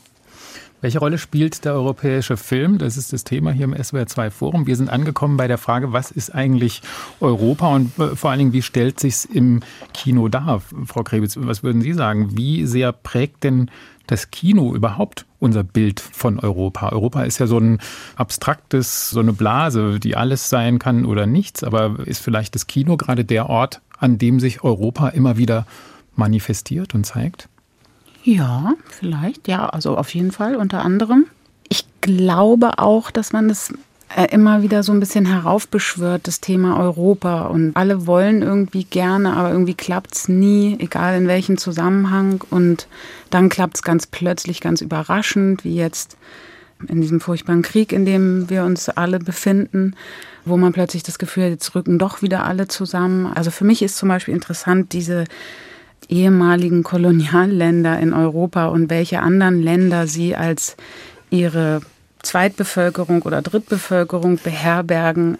[0.84, 2.78] Welche Rolle spielt der europäische Film?
[2.78, 4.68] Das ist das Thema hier im SWR2 Forum.
[4.68, 6.82] Wir sind angekommen bei der Frage, was ist eigentlich
[7.22, 9.62] Europa und äh, vor allen Dingen, wie stellt sich im
[9.94, 10.62] Kino dar?
[10.86, 12.36] Frau Krebitz, was würden Sie sagen?
[12.36, 13.72] Wie sehr prägt denn
[14.08, 16.90] das Kino überhaupt unser Bild von Europa?
[16.90, 17.80] Europa ist ja so ein
[18.18, 21.64] abstraktes, so eine Blase, die alles sein kann oder nichts.
[21.64, 25.66] Aber ist vielleicht das Kino gerade der Ort, an dem sich Europa immer wieder
[26.18, 27.48] manifestiert und zeigt?
[28.24, 31.26] Ja, vielleicht, ja, also auf jeden Fall unter anderem.
[31.68, 33.74] Ich glaube auch, dass man das
[34.16, 37.48] äh, immer wieder so ein bisschen heraufbeschwört, das Thema Europa.
[37.48, 42.42] Und alle wollen irgendwie gerne, aber irgendwie klappt es nie, egal in welchem Zusammenhang.
[42.50, 42.88] Und
[43.30, 46.18] dann klappt es ganz plötzlich, ganz überraschend, wie jetzt
[46.88, 49.96] in diesem furchtbaren Krieg, in dem wir uns alle befinden,
[50.46, 53.32] wo man plötzlich das Gefühl hat, jetzt rücken doch wieder alle zusammen.
[53.34, 55.26] Also für mich ist zum Beispiel interessant, diese
[56.10, 60.76] ehemaligen Kolonialländer in Europa und welche anderen Länder sie als
[61.30, 61.82] ihre
[62.22, 65.38] Zweitbevölkerung oder Drittbevölkerung beherbergen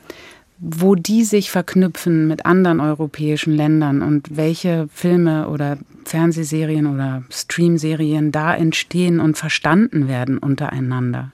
[0.66, 8.32] wo die sich verknüpfen mit anderen europäischen Ländern und welche Filme oder Fernsehserien oder Streamserien
[8.32, 11.32] da entstehen und verstanden werden untereinander.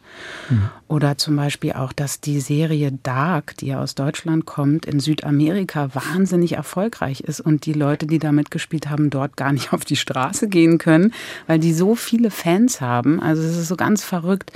[0.50, 0.70] Mhm.
[0.88, 5.94] Oder zum Beispiel auch, dass die Serie Dark, die ja aus Deutschland kommt, in Südamerika
[5.94, 9.96] wahnsinnig erfolgreich ist und die Leute, die da mitgespielt haben, dort gar nicht auf die
[9.96, 11.14] Straße gehen können,
[11.46, 13.20] weil die so viele Fans haben.
[13.20, 14.52] Also es ist so ganz verrückt,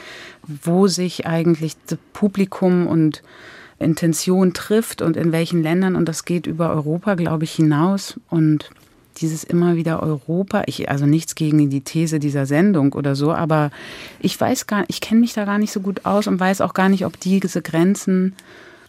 [0.48, 3.22] wo sich eigentlich das Publikum und
[3.84, 5.96] Intention trifft und in welchen Ländern.
[5.96, 8.20] Und das geht über Europa, glaube ich, hinaus.
[8.30, 8.70] Und
[9.18, 13.72] dieses immer wieder Europa, ich, also nichts gegen die These dieser Sendung oder so, aber
[14.20, 16.74] ich weiß gar ich kenne mich da gar nicht so gut aus und weiß auch
[16.74, 18.36] gar nicht, ob diese Grenzen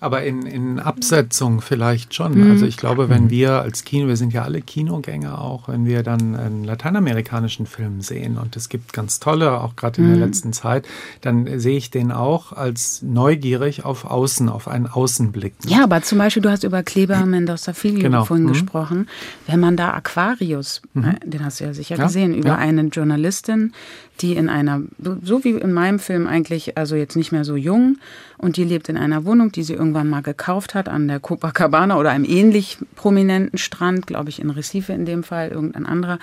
[0.05, 2.35] aber in, in Absetzung vielleicht schon.
[2.35, 2.51] Mhm.
[2.51, 6.03] Also ich glaube, wenn wir als Kino, wir sind ja alle Kinogänger auch, wenn wir
[6.03, 10.19] dann einen lateinamerikanischen Film sehen und es gibt ganz tolle, auch gerade in mhm.
[10.19, 10.87] der letzten Zeit,
[11.23, 15.55] dann sehe ich den auch als neugierig auf Außen, auf einen Außenblick.
[15.67, 18.25] Ja, aber zum Beispiel, du hast über Kleber Mendoza Filho genau.
[18.27, 18.53] vorhin mhm.
[18.53, 19.09] gesprochen.
[19.47, 21.05] Wenn man da Aquarius, mhm.
[21.05, 22.05] äh, den hast du ja sicher ja.
[22.05, 22.57] gesehen, über ja.
[22.57, 23.73] eine Journalistin,
[24.21, 24.83] die in einer,
[25.23, 27.99] so wie in meinem Film eigentlich, also jetzt nicht mehr so jung,
[28.39, 31.99] und die lebt in einer Wohnung, die sie irgendwann mal gekauft hat an der Copacabana
[31.99, 36.19] oder einem ähnlich prominenten Strand, glaube ich in Recife in dem Fall, irgendein anderer.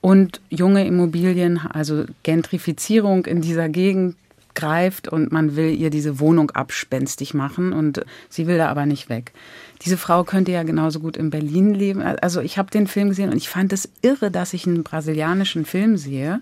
[0.00, 4.16] Und junge Immobilien, also Gentrifizierung in dieser Gegend
[4.54, 9.08] greift und man will ihr diese Wohnung abspenstig machen und sie will da aber nicht
[9.08, 9.32] weg.
[9.82, 12.00] Diese Frau könnte ja genauso gut in Berlin leben.
[12.00, 15.64] Also ich habe den Film gesehen und ich fand es irre, dass ich einen brasilianischen
[15.64, 16.40] Film sehe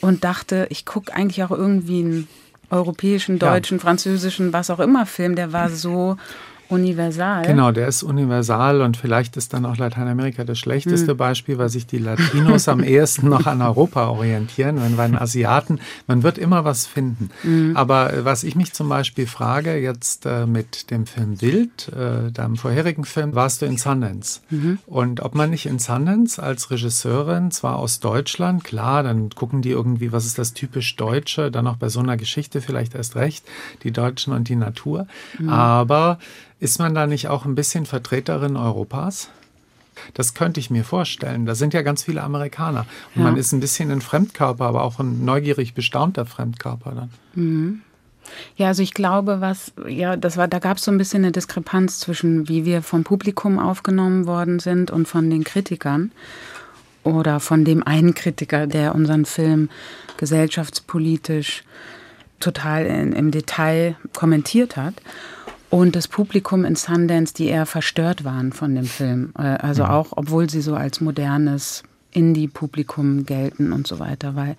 [0.00, 2.28] und dachte, ich gucke eigentlich auch irgendwie einen
[2.70, 3.82] europäischen, deutschen, ja.
[3.82, 6.16] französischen, was auch immer Film, der war so
[6.68, 7.44] universal.
[7.46, 11.16] Genau, der ist universal und vielleicht ist dann auch Lateinamerika das schlechteste hm.
[11.16, 15.80] Beispiel, weil sich die Latinos am ehesten noch an Europa orientieren, wenn bei den Asiaten,
[16.06, 17.30] man wird immer was finden.
[17.42, 17.76] Hm.
[17.76, 22.30] Aber äh, was ich mich zum Beispiel frage, jetzt äh, mit dem Film Wild, äh,
[22.32, 24.40] deinem vorherigen Film, warst du in Sundance.
[24.50, 24.78] Mhm.
[24.86, 29.70] Und ob man nicht in Sundance als Regisseurin, zwar aus Deutschland, klar, dann gucken die
[29.70, 33.44] irgendwie, was ist das typisch Deutsche, dann auch bei so einer Geschichte vielleicht erst recht,
[33.82, 35.06] die Deutschen und die Natur.
[35.38, 35.48] Mhm.
[35.48, 36.18] Aber
[36.64, 39.28] ist man da nicht auch ein bisschen Vertreterin Europas?
[40.14, 41.44] Das könnte ich mir vorstellen.
[41.44, 42.86] Da sind ja ganz viele Amerikaner.
[43.14, 43.28] Und ja.
[43.28, 47.10] man ist ein bisschen ein Fremdkörper, aber auch ein neugierig bestaunter Fremdkörper dann.
[47.34, 47.82] Mhm.
[48.56, 51.32] Ja, also ich glaube, was, ja, das war, da gab es so ein bisschen eine
[51.32, 56.12] Diskrepanz zwischen, wie wir vom Publikum aufgenommen worden sind und von den Kritikern.
[57.02, 59.68] Oder von dem einen Kritiker, der unseren Film
[60.16, 61.62] gesellschaftspolitisch
[62.40, 64.94] total in, im Detail kommentiert hat
[65.70, 69.32] und das Publikum in Sundance, die eher verstört waren von dem Film.
[69.38, 69.90] Äh, also mhm.
[69.90, 74.56] auch, obwohl sie so als modernes Indie-Publikum gelten und so weiter, weil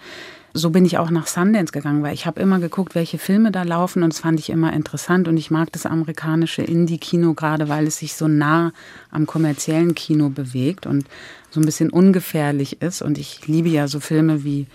[0.53, 3.63] so bin ich auch nach Sundance gegangen, weil ich habe immer geguckt, welche Filme da
[3.63, 7.87] laufen und das fand ich immer interessant und ich mag das amerikanische Indie-Kino gerade, weil
[7.87, 8.71] es sich so nah
[9.11, 11.05] am kommerziellen Kino bewegt und
[11.49, 14.67] so ein bisschen ungefährlich ist und ich liebe ja so Filme wie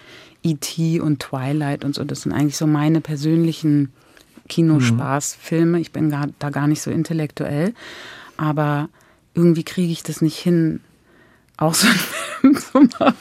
[0.42, 1.00] E.T.
[1.00, 3.90] und Twilight und so, das sind eigentlich so meine persönlichen
[4.50, 5.80] Kinospaßfilme.
[5.80, 7.72] Ich bin gar, da gar nicht so intellektuell,
[8.36, 8.90] aber
[9.34, 10.80] irgendwie kriege ich das nicht hin,
[11.56, 13.14] auch so Film zu machen.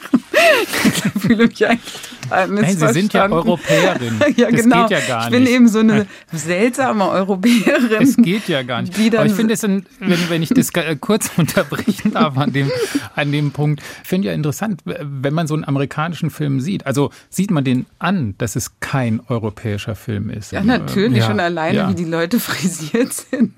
[0.84, 4.20] Ich fühle mich eigentlich total Nein, Sie sind ja Europäerin.
[4.36, 4.82] ja, das genau.
[4.86, 5.52] geht ja gar ich bin nicht.
[5.52, 8.02] eben so eine seltsame Europäerin.
[8.02, 8.94] Es geht ja gar nicht.
[9.14, 12.70] Aber ich finde es, wenn, wenn ich das ga- kurz unterbrechen darf an dem,
[13.14, 16.86] an dem Punkt, finde ja interessant, wenn man so einen amerikanischen Film sieht.
[16.86, 20.52] Also sieht man den an, dass es kein europäischer Film ist.
[20.52, 21.88] Ja, natürlich, Ja, schon alleine, ja.
[21.90, 23.52] wie die Leute frisiert sind.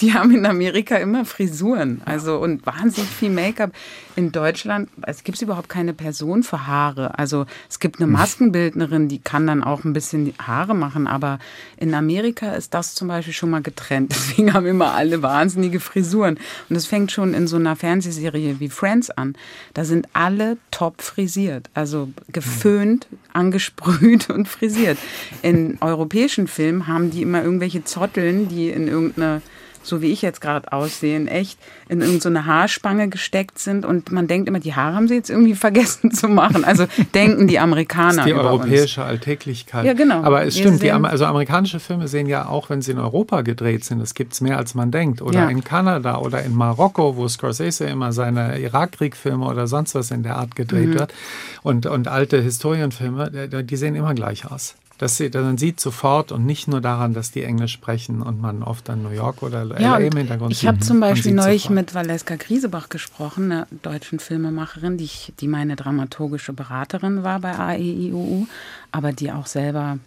[0.00, 2.00] Die haben in Amerika immer Frisuren.
[2.04, 3.72] Also und wahnsinnig viel Make-up.
[4.16, 7.18] In Deutschland, es gibt überhaupt keine Person für Haare.
[7.18, 11.38] Also es gibt eine Maskenbildnerin, die kann dann auch ein bisschen Haare machen, aber
[11.76, 14.10] in Amerika ist das zum Beispiel schon mal getrennt.
[14.14, 16.38] Deswegen haben immer alle wahnsinnige Frisuren.
[16.70, 19.36] Und es fängt schon in so einer Fernsehserie wie Friends an.
[19.74, 21.68] Da sind alle top frisiert.
[21.74, 24.96] Also geföhnt, angesprüht und frisiert.
[25.42, 29.42] In europäischen Filmen haben die immer irgendwelche Zotteln, die in irgendeine,
[29.86, 33.84] so wie ich jetzt gerade aussehe, in echt, in irgendeine Haarspange gesteckt sind.
[33.84, 36.64] Und man denkt immer, die Haare haben sie jetzt irgendwie vergessen zu machen.
[36.64, 39.84] Also denken die Amerikaner die über europäische Alltäglichkeit.
[39.84, 40.22] Ja, genau.
[40.22, 43.84] Aber es stimmt, die, also amerikanische Filme sehen ja auch, wenn sie in Europa gedreht
[43.84, 45.22] sind, das gibt es mehr als man denkt.
[45.22, 45.48] Oder Ja.
[45.48, 50.36] in Kanada oder in Marokko, wo Scorsese immer seine Irakkriegfilme oder sonst was in der
[50.36, 50.94] Art gedreht Mhm.
[50.98, 51.14] wird.
[51.62, 54.74] Und, und alte Historienfilme, die- die sehen immer gleich aus.
[54.98, 58.62] Das sieht, man sieht sofort und nicht nur daran, dass die Englisch sprechen und man
[58.62, 61.64] oft dann New York oder Ja, LA und im Hintergrund ich habe zum Beispiel neulich
[61.64, 61.76] sofort.
[61.76, 67.58] mit Valeska Griesebach gesprochen, einer deutschen Filmemacherin, die, ich, die meine dramaturgische Beraterin war bei
[67.58, 68.46] AEIUU,
[68.90, 69.98] aber die auch selber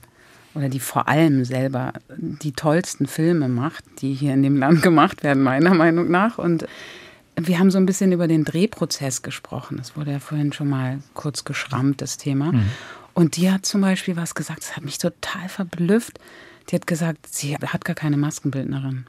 [0.56, 5.24] oder die vor allem selber die tollsten Filme macht, die hier in dem Land gemacht
[5.24, 6.40] werden, meiner Meinung nach.
[6.40, 6.66] Und
[7.36, 9.78] wir haben so ein bisschen über den Drehprozess gesprochen.
[9.78, 12.52] Das wurde ja vorhin schon mal kurz geschrammt, das Thema.
[13.20, 16.22] Und die hat zum Beispiel was gesagt, das hat mich total verblüfft.
[16.70, 19.08] Die hat gesagt, sie hat gar keine Maskenbildnerin.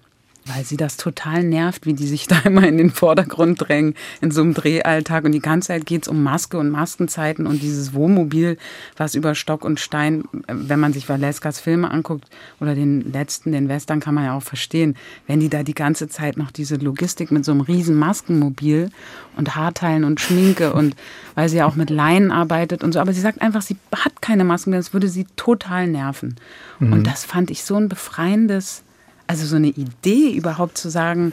[0.55, 4.31] Weil sie das total nervt, wie die sich da immer in den Vordergrund drängen in
[4.31, 5.25] so einem Drehalltag.
[5.25, 8.59] Und die ganze Zeit geht es um Maske und Maskenzeiten und dieses Wohnmobil,
[8.97, 12.29] was über Stock und Stein, äh, wenn man sich Valeskas Filme anguckt
[12.61, 16.09] oder den letzten, den Western, kann man ja auch verstehen, wenn die da die ganze
[16.09, 18.91] Zeit noch diese Logistik mit so einem riesen Maskenmobil
[19.37, 20.97] und Haarteilen und Schminke und
[21.35, 23.01] weil sie ja auch mit Leinen arbeitet und so.
[23.01, 26.37] Aber sie sagt einfach, sie hat keine Masken, das würde sie total nerven.
[26.81, 28.83] Und das fand ich so ein befreiendes
[29.31, 31.33] also so eine Idee überhaupt zu sagen,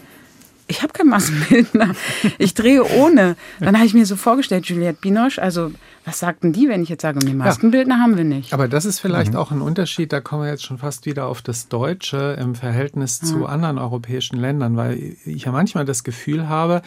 [0.67, 1.95] ich habe keinen Maskenbildner,
[2.37, 3.35] ich drehe ohne.
[3.59, 5.71] Dann habe ich mir so vorgestellt, Juliette Binoche, also
[6.05, 8.53] was sagten die, wenn ich jetzt sage, nee, Maskenbildner haben wir nicht.
[8.53, 9.39] Aber das ist vielleicht Mhm.
[9.39, 13.21] auch ein Unterschied, da kommen wir jetzt schon fast wieder auf das Deutsche im Verhältnis
[13.21, 13.25] Mhm.
[13.27, 16.81] zu anderen europäischen Ländern, weil ich ja manchmal das Gefühl habe,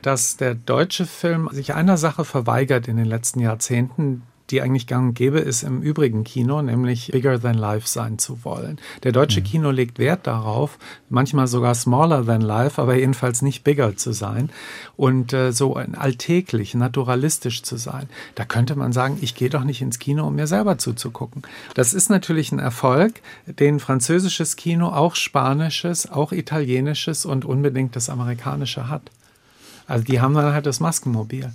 [0.00, 5.08] dass der deutsche Film sich einer Sache verweigert in den letzten Jahrzehnten, die eigentlich gang
[5.08, 8.78] und gäbe ist im übrigen Kino, nämlich bigger than life sein zu wollen.
[9.02, 9.44] Der deutsche Mhm.
[9.44, 10.78] Kino legt Wert darauf,
[11.08, 14.50] manchmal sogar smaller than life, aber jedenfalls nicht bigger zu sein
[14.96, 18.08] und äh, so alltäglich, naturalistisch zu sein.
[18.34, 21.42] Da könnte man sagen, ich gehe doch nicht ins Kino, um mir selber zuzugucken.
[21.74, 28.10] Das ist natürlich ein Erfolg, den französisches Kino, auch spanisches, auch italienisches und unbedingt das
[28.10, 29.10] amerikanische hat.
[29.86, 31.52] Also die haben dann halt das Maskenmobil.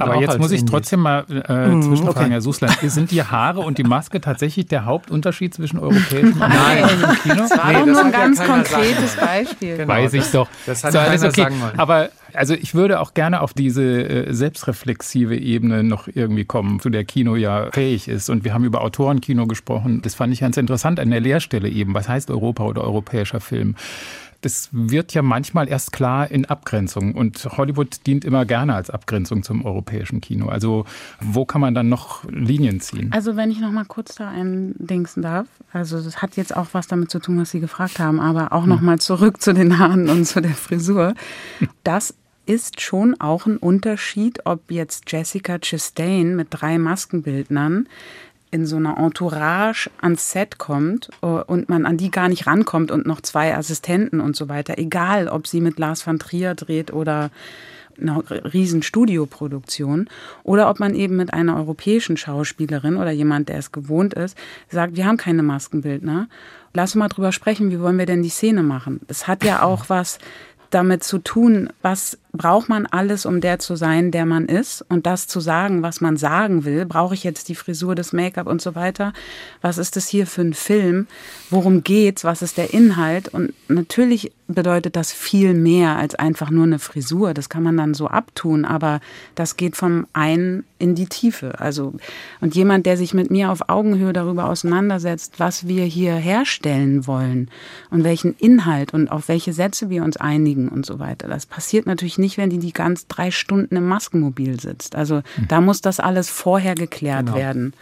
[0.00, 0.70] Aber Auch jetzt als muss ich Indies.
[0.72, 2.30] trotzdem mal äh, Mhm, zwischenfragen, okay.
[2.32, 2.78] Herr Susland.
[2.82, 7.34] Sind die Haare und die Maske tatsächlich der Hauptunterschied zwischen europäischem und amerikanischem Kino?
[7.36, 9.76] Das war Nee, das nur ein ganz konkretes sagen Beispiel.
[9.76, 10.48] Genau, Weiß ich das- doch.
[10.66, 11.42] das hat so, alles keiner okay.
[11.42, 11.78] sagen wollen.
[11.78, 16.90] Aber also ich würde auch gerne auf diese äh, selbstreflexive Ebene noch irgendwie kommen, zu
[16.90, 18.30] der Kino ja fähig ist.
[18.30, 20.02] Und wir haben über Autorenkino gesprochen.
[20.02, 21.94] Das fand ich ganz interessant an der Lehrstelle eben.
[21.94, 23.76] Was heißt Europa oder europäischer Film?
[24.42, 27.14] Das wird ja manchmal erst klar in Abgrenzung.
[27.14, 30.48] Und Hollywood dient immer gerne als Abgrenzung zum europäischen Kino.
[30.48, 30.84] Also
[31.20, 33.12] wo kann man dann noch Linien ziehen?
[33.12, 36.88] Also wenn ich noch mal kurz da eindingsen darf, also das hat jetzt auch was
[36.88, 40.08] damit zu tun, was Sie gefragt haben, aber auch noch mal zurück zu den Haaren
[40.08, 41.14] und zu der Frisur.
[41.84, 42.14] Das
[42.52, 47.88] ist schon auch ein Unterschied, ob jetzt Jessica Chastain mit drei Maskenbildnern
[48.50, 52.90] in so einer Entourage ans Set kommt äh, und man an die gar nicht rankommt
[52.90, 54.76] und noch zwei Assistenten und so weiter.
[54.76, 57.30] Egal, ob sie mit Lars van Trier dreht oder
[57.98, 60.10] eine riesen Studioproduktion
[60.42, 64.36] oder ob man eben mit einer europäischen Schauspielerin oder jemand, der es gewohnt ist,
[64.68, 66.28] sagt, wir haben keine Maskenbildner.
[66.74, 69.00] Lass mal drüber sprechen, wie wollen wir denn die Szene machen?
[69.08, 70.18] Es hat ja auch was
[70.72, 75.06] damit zu tun, was braucht man alles, um der zu sein, der man ist und
[75.06, 76.86] das zu sagen, was man sagen will?
[76.86, 79.12] Brauche ich jetzt die Frisur, das Make-up und so weiter?
[79.60, 81.06] Was ist das hier für ein Film?
[81.50, 82.24] Worum geht's?
[82.24, 83.28] Was ist der Inhalt?
[83.28, 87.34] Und natürlich bedeutet das viel mehr als einfach nur eine Frisur.
[87.34, 89.00] Das kann man dann so abtun, aber
[89.34, 91.60] das geht vom einen in die Tiefe.
[91.60, 91.94] Also,
[92.40, 97.50] und jemand, der sich mit mir auf Augenhöhe darüber auseinandersetzt, was wir hier herstellen wollen
[97.90, 101.28] und welchen Inhalt und auf welche Sätze wir uns einigen und so weiter.
[101.28, 104.96] Das passiert natürlich nicht, wenn die die ganz drei Stunden im Maskenmobil sitzt.
[104.96, 105.48] Also, mhm.
[105.48, 107.36] da muss das alles vorher geklärt genau.
[107.36, 107.74] werden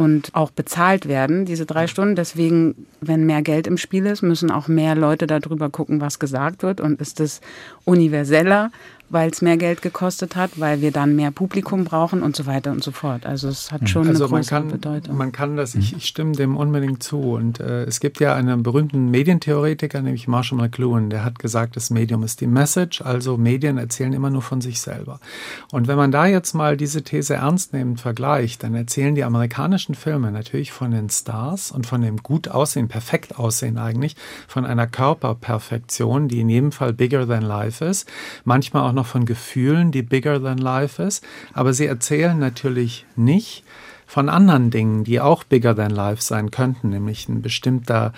[0.00, 2.14] und auch bezahlt werden, diese drei Stunden.
[2.14, 6.62] Deswegen, wenn mehr Geld im Spiel ist, müssen auch mehr Leute darüber gucken, was gesagt
[6.62, 6.80] wird.
[6.80, 7.42] Und ist es
[7.84, 8.70] universeller
[9.10, 12.70] weil es mehr Geld gekostet hat, weil wir dann mehr Publikum brauchen und so weiter
[12.70, 13.26] und so fort.
[13.26, 15.16] Also es hat schon also eine große kann, Bedeutung.
[15.16, 17.20] Man kann das, ich, ich stimme dem unbedingt zu.
[17.20, 21.90] Und äh, es gibt ja einen berühmten Medientheoretiker, nämlich Marshall McLuhan, der hat gesagt, das
[21.90, 25.18] Medium ist die Message, also Medien erzählen immer nur von sich selber.
[25.72, 30.30] Und wenn man da jetzt mal diese These ernstnehmend vergleicht, dann erzählen die amerikanischen Filme
[30.30, 34.14] natürlich von den Stars und von dem gut aussehen, perfekt aussehen eigentlich,
[34.46, 38.08] von einer Körperperfektion, die in jedem Fall bigger than life ist,
[38.44, 41.24] manchmal auch noch noch von Gefühlen, die bigger than life ist,
[41.54, 43.64] aber sie erzählen natürlich nicht
[44.06, 48.12] von anderen Dingen, die auch bigger than life sein könnten, nämlich ein bestimmter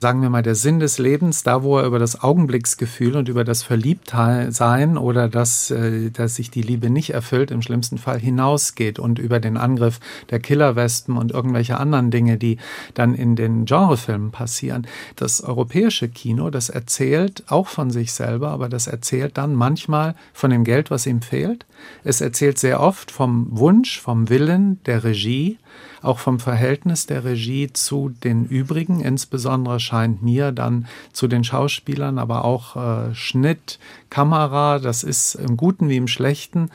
[0.00, 3.44] sagen wir mal, der Sinn des Lebens, da wo er über das Augenblicksgefühl und über
[3.44, 8.98] das Verliebtsein oder dass, äh, dass sich die Liebe nicht erfüllt, im schlimmsten Fall hinausgeht
[8.98, 12.56] und über den Angriff der Killerwespen und irgendwelche anderen Dinge, die
[12.94, 14.86] dann in den Genrefilmen passieren.
[15.16, 20.50] Das europäische Kino, das erzählt auch von sich selber, aber das erzählt dann manchmal von
[20.50, 21.66] dem Geld, was ihm fehlt.
[22.04, 25.58] Es erzählt sehr oft vom Wunsch, vom Willen der Regie,
[26.02, 29.00] auch vom Verhältnis der Regie zu den übrigen.
[29.00, 33.78] Insbesondere scheint mir dann zu den Schauspielern, aber auch äh, Schnitt,
[34.08, 36.70] Kamera, das ist im Guten wie im Schlechten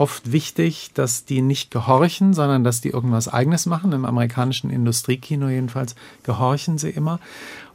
[0.00, 3.92] oft wichtig, dass die nicht gehorchen, sondern dass die irgendwas Eigenes machen.
[3.92, 7.20] Im amerikanischen Industriekino jedenfalls gehorchen sie immer.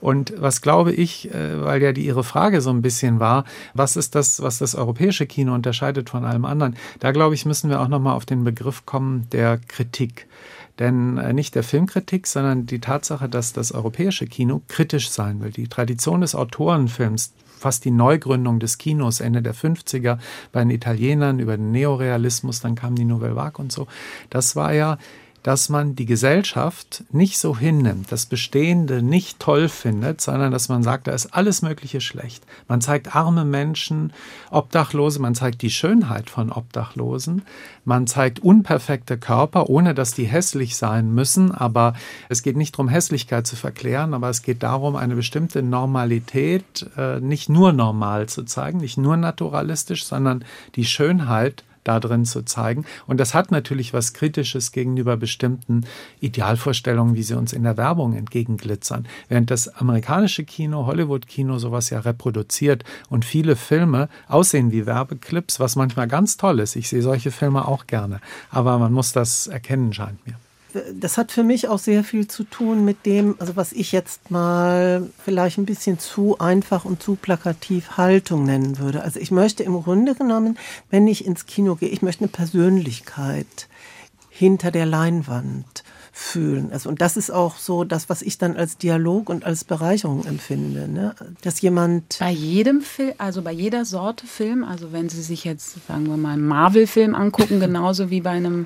[0.02, 3.46] Und was glaube ich, äh, weil ja die Ihre Frage so ein bisschen war,
[3.76, 6.76] was ist das, was das europäische Kino unterscheidet von allem anderen?
[7.00, 10.28] Da glaube ich, müssen wir auch nochmal auf den Begriff kommen der Kritik.
[10.80, 15.52] Denn äh, nicht der Filmkritik, sondern die Tatsache, dass das europäische Kino kritisch sein will.
[15.52, 20.18] Die Tradition des Autorenfilms, fast die Neugründung des Kinos Ende der 50er
[20.52, 23.88] bei den Italienern über den Neorealismus, dann kam die Nouvelle Vague und so.
[24.30, 24.98] Das war ja
[25.46, 30.82] dass man die Gesellschaft nicht so hinnimmt, das Bestehende nicht toll findet, sondern dass man
[30.82, 32.44] sagt, da ist alles Mögliche schlecht.
[32.68, 34.12] Man zeigt arme Menschen,
[34.50, 37.44] Obdachlose, man zeigt die Schönheit von Obdachlosen,
[37.84, 41.94] man zeigt unperfekte Körper, ohne dass die hässlich sein müssen, aber
[42.28, 47.20] es geht nicht darum, Hässlichkeit zu verklären, aber es geht darum, eine bestimmte Normalität äh,
[47.20, 50.44] nicht nur normal zu zeigen, nicht nur naturalistisch, sondern
[50.74, 52.86] die Schönheit da drin zu zeigen.
[53.08, 55.86] Und das hat natürlich was Kritisches gegenüber bestimmten
[56.20, 59.08] Idealvorstellungen, wie sie uns in der Werbung entgegenglitzern.
[59.30, 65.76] Während das amerikanische Kino, Hollywood-Kino sowas ja reproduziert und viele Filme aussehen wie Werbeclips, was
[65.76, 66.76] manchmal ganz toll ist.
[66.76, 68.20] Ich sehe solche Filme auch gerne.
[68.50, 70.36] Aber man muss das erkennen, scheint mir
[70.94, 74.32] das hat für mich auch sehr viel zu tun mit dem, also was ich jetzt
[74.32, 79.02] mal vielleicht ein bisschen zu einfach und zu plakativ Haltung nennen würde.
[79.02, 80.58] Also ich möchte im Grunde genommen,
[80.90, 83.68] wenn ich ins Kino gehe, ich möchte eine Persönlichkeit
[84.30, 86.72] hinter der Leinwand fühlen.
[86.72, 90.26] Also, und das ist auch so das, was ich dann als Dialog und als Bereicherung
[90.26, 90.88] empfinde.
[90.88, 91.14] Ne?
[91.42, 92.18] Dass jemand.
[92.20, 96.16] Bei jedem Film, also bei jeder Sorte Film, also wenn Sie sich jetzt, sagen wir
[96.16, 98.66] mal, einen Marvel-Film angucken, genauso wie bei einem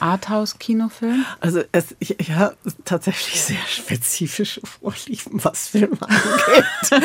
[0.00, 1.24] Arthouse-Kinofilm?
[1.40, 7.00] Also es, ich, ich habe tatsächlich sehr spezifische Vorlieben, was Filme angeht.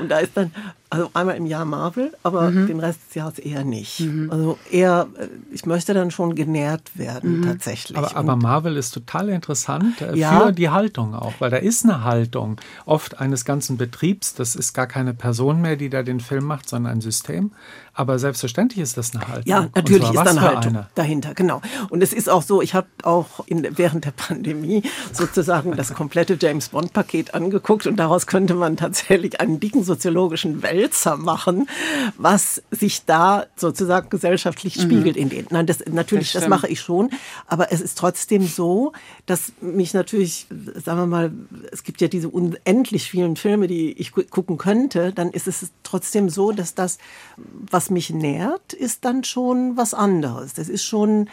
[0.00, 0.52] und da ist dann
[0.90, 2.66] also einmal im Jahr Marvel, aber mhm.
[2.66, 4.00] den Rest des Jahres eher nicht.
[4.00, 4.30] Mhm.
[4.30, 7.44] Also eher, äh, ich möchte dann schon genährt werden mhm.
[7.44, 7.98] tatsächlich.
[7.98, 10.40] Aber, aber, Marvel ist total interessant äh, ja.
[10.40, 14.34] für die Haltung auch, weil da ist eine Haltung oft eines ganzen Betriebs.
[14.34, 17.52] Das ist gar keine Person mehr, die da den Film macht, sondern ein System.
[17.98, 19.50] Aber selbstverständlich ist das eine Haltung.
[19.50, 20.86] Ja, natürlich ist da eine Haltung eine?
[20.94, 21.60] dahinter, genau.
[21.90, 26.38] Und es ist auch so, ich habe auch in, während der Pandemie sozusagen das komplette
[26.40, 31.68] James Bond-Paket angeguckt und daraus könnte man tatsächlich einen dicken soziologischen Wälzer machen,
[32.16, 34.82] was sich da sozusagen gesellschaftlich mhm.
[34.82, 35.46] spiegelt in den.
[35.50, 37.10] Nein, das natürlich, das, das mache ich schon,
[37.46, 38.92] aber es ist trotzdem so,
[39.26, 40.46] dass mich natürlich,
[40.84, 41.32] sagen wir mal,
[41.72, 46.28] es gibt ja diese unendlich vielen Filme, die ich gucken könnte, dann ist es trotzdem
[46.28, 46.98] so, dass das,
[47.36, 50.54] was mich nährt, ist dann schon was anderes.
[50.54, 51.28] Das ist schon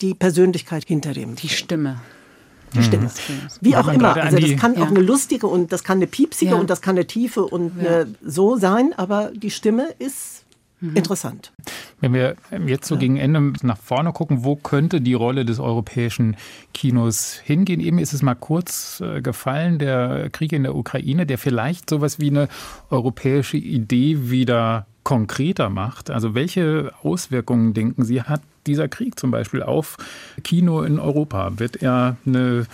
[0.00, 1.34] die Persönlichkeit hinter dem.
[1.34, 1.58] Die Film.
[1.58, 2.00] Stimme.
[2.74, 3.10] Die Stimme.
[3.60, 4.16] Wie auch immer.
[4.16, 7.06] Also das kann auch eine lustige und das kann eine piepsige und das kann eine
[7.06, 10.44] tiefe und eine so sein, aber die Stimme ist
[10.80, 10.96] mhm.
[10.96, 11.52] interessant.
[12.00, 16.36] Wenn wir jetzt so gegen Ende nach vorne gucken, wo könnte die Rolle des europäischen
[16.72, 17.80] Kinos hingehen?
[17.80, 22.20] Eben ist es mal kurz äh, gefallen, der Krieg in der Ukraine, der vielleicht sowas
[22.20, 22.48] wie eine
[22.90, 26.10] europäische Idee wieder konkreter macht.
[26.10, 29.96] Also welche Auswirkungen, denken Sie, hat dieser Krieg zum Beispiel auf
[30.44, 31.58] Kino in Europa?
[31.58, 32.66] Wird er eine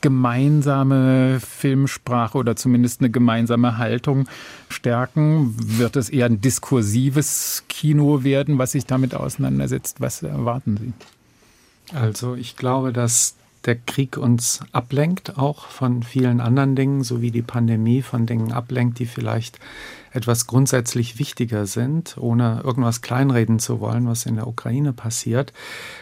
[0.00, 4.28] gemeinsame Filmsprache oder zumindest eine gemeinsame Haltung
[4.68, 5.54] stärken?
[5.58, 10.00] Wird es eher ein diskursives Kino werden, was sich damit auseinandersetzt?
[10.00, 11.96] Was erwarten Sie?
[11.96, 17.30] Also ich glaube, dass der Krieg uns ablenkt, auch von vielen anderen Dingen, so wie
[17.30, 19.58] die Pandemie von Dingen ablenkt, die vielleicht
[20.18, 25.52] etwas grundsätzlich wichtiger sind, ohne irgendwas kleinreden zu wollen, was in der Ukraine passiert.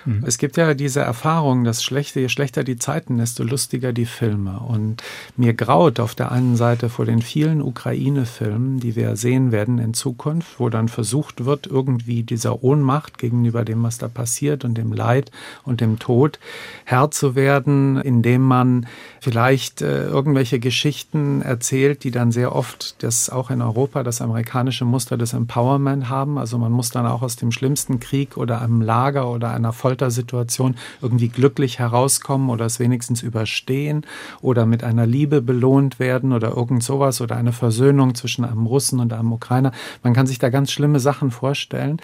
[0.07, 0.25] Mhm.
[0.27, 4.61] Es gibt ja diese Erfahrung, dass schlechter, je schlechter die Zeiten, desto lustiger die Filme.
[4.61, 5.03] Und
[5.37, 9.93] mir graut auf der einen Seite vor den vielen Ukraine-Filmen, die wir sehen werden in
[9.93, 14.93] Zukunft, wo dann versucht wird, irgendwie dieser Ohnmacht gegenüber dem, was da passiert und dem
[14.93, 15.31] Leid
[15.65, 16.39] und dem Tod
[16.85, 18.87] Herr zu werden, indem man
[19.21, 24.85] vielleicht äh, irgendwelche Geschichten erzählt, die dann sehr oft das auch in Europa das amerikanische
[24.85, 26.39] Muster des Empowerment haben.
[26.39, 30.77] Also man muss dann auch aus dem schlimmsten Krieg oder einem Lager oder einer Foltersituation
[31.03, 34.07] irgendwie glücklich herauskommen oder es wenigstens überstehen
[34.41, 39.01] oder mit einer Liebe belohnt werden oder irgend sowas oder eine Versöhnung zwischen einem Russen
[39.01, 39.73] und einem Ukrainer.
[40.03, 42.01] Man kann sich da ganz schlimme Sachen vorstellen.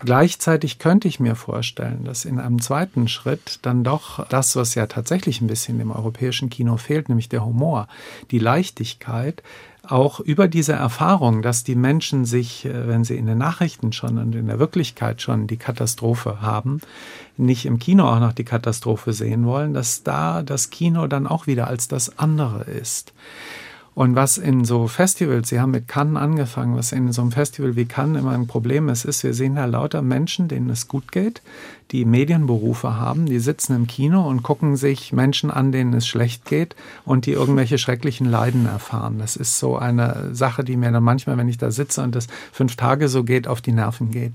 [0.00, 4.86] Gleichzeitig könnte ich mir vorstellen, dass in einem zweiten Schritt dann doch das, was ja
[4.86, 7.88] tatsächlich ein bisschen im europäischen Kino fehlt, nämlich der Humor,
[8.30, 9.42] die Leichtigkeit,
[9.90, 14.18] auch über diese Erfahrung, dass die Menschen sich, äh, wenn sie in den Nachrichten schon
[14.18, 16.80] und in der Wirklichkeit schon die Katastrophe haben,
[17.36, 21.46] nicht im Kino auch noch die Katastrophe sehen wollen, dass da das Kino dann auch
[21.46, 23.12] wieder als das andere ist.
[23.94, 27.76] Und was in so Festivals, Sie haben mit Cannes angefangen, was in so einem Festival
[27.76, 31.12] wie Cannes immer ein Problem ist, ist, wir sehen da lauter Menschen, denen es gut
[31.12, 31.42] geht,
[31.90, 36.44] die Medienberufe haben, die sitzen im Kino und gucken sich Menschen an, denen es schlecht
[36.44, 36.74] geht
[37.04, 39.18] und die irgendwelche schrecklichen Leiden erfahren.
[39.18, 42.26] Das ist so eine Sache, die mir dann manchmal, wenn ich da sitze und das
[42.52, 44.34] fünf Tage so geht, auf die Nerven geht.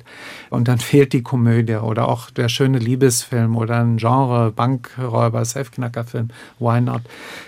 [0.50, 6.30] Und dann fehlt die Komödie oder auch der schöne Liebesfilm oder ein Genre, Bankräuber, Safeknackerfilm,
[6.60, 7.02] why not?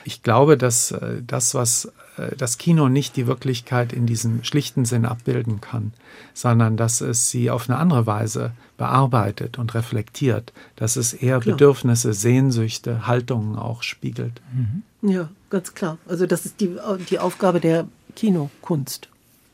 [0.03, 1.91] Ich glaube, dass äh, das, was
[2.37, 5.93] das Kino nicht die Wirklichkeit in diesem schlichten Sinn abbilden kann,
[6.33, 11.55] sondern dass es sie auf eine andere Weise bearbeitet und reflektiert, dass es eher klar.
[11.55, 14.41] Bedürfnisse, Sehnsüchte, Haltungen auch spiegelt.
[14.53, 15.09] Mhm.
[15.09, 15.97] Ja, ganz klar.
[16.07, 16.77] Also das ist die,
[17.09, 19.07] die Aufgabe der Kinokunst.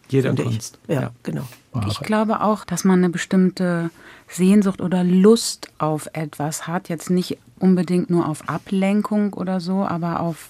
[0.09, 0.79] Jeder Kunst.
[0.87, 1.47] Ja, ja, genau.
[1.89, 3.89] Ich glaube auch, dass man eine bestimmte
[4.29, 6.89] Sehnsucht oder Lust auf etwas hat.
[6.89, 10.49] Jetzt nicht unbedingt nur auf Ablenkung oder so, aber auf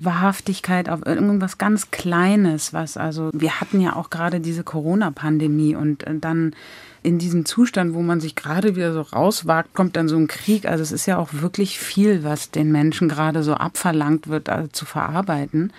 [0.00, 6.06] Wahrhaftigkeit, auf irgendwas ganz Kleines, was also, wir hatten ja auch gerade diese Corona-Pandemie und
[6.06, 6.54] äh, dann
[7.02, 10.66] in diesem Zustand, wo man sich gerade wieder so rauswagt, kommt dann so ein Krieg.
[10.66, 14.68] Also es ist ja auch wirklich viel, was den Menschen gerade so abverlangt wird, also
[14.68, 15.72] zu verarbeiten.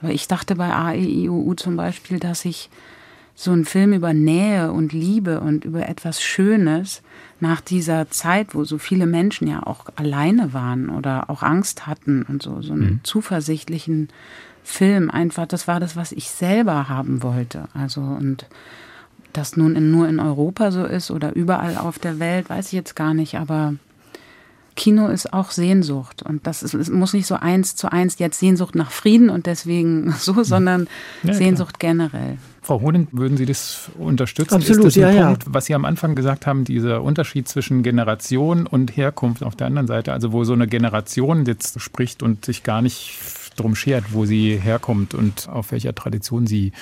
[0.00, 2.70] Aber ich dachte bei AEIOU zum Beispiel, dass ich
[3.34, 7.02] so einen Film über Nähe und Liebe und über etwas Schönes
[7.40, 12.22] nach dieser Zeit, wo so viele Menschen ja auch alleine waren oder auch Angst hatten
[12.22, 13.00] und so, so einen mhm.
[13.02, 14.08] zuversichtlichen
[14.62, 17.64] Film einfach, das war das, was ich selber haben wollte.
[17.74, 18.46] Also und
[19.32, 22.72] das nun in, nur in Europa so ist oder überall auf der Welt, weiß ich
[22.72, 23.74] jetzt gar nicht, aber
[24.76, 28.38] Kino ist auch Sehnsucht und das ist, es muss nicht so eins zu eins jetzt
[28.40, 30.88] Sehnsucht nach Frieden und deswegen so, sondern
[31.22, 31.92] ja, Sehnsucht klar.
[31.92, 32.38] generell.
[32.62, 34.54] Frau Hohlen, würden Sie das unterstützen?
[34.54, 35.54] Absolut, ist das ein ja, Punkt, ja.
[35.54, 39.86] was Sie am Anfang gesagt haben, dieser Unterschied zwischen Generation und Herkunft auf der anderen
[39.86, 43.18] Seite, also wo so eine Generation jetzt spricht und sich gar nicht
[43.56, 46.72] drum schert, wo sie herkommt und auf welcher Tradition sie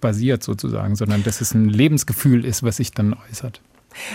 [0.00, 3.60] basiert sozusagen, sondern dass es ein Lebensgefühl ist, was sich dann äußert.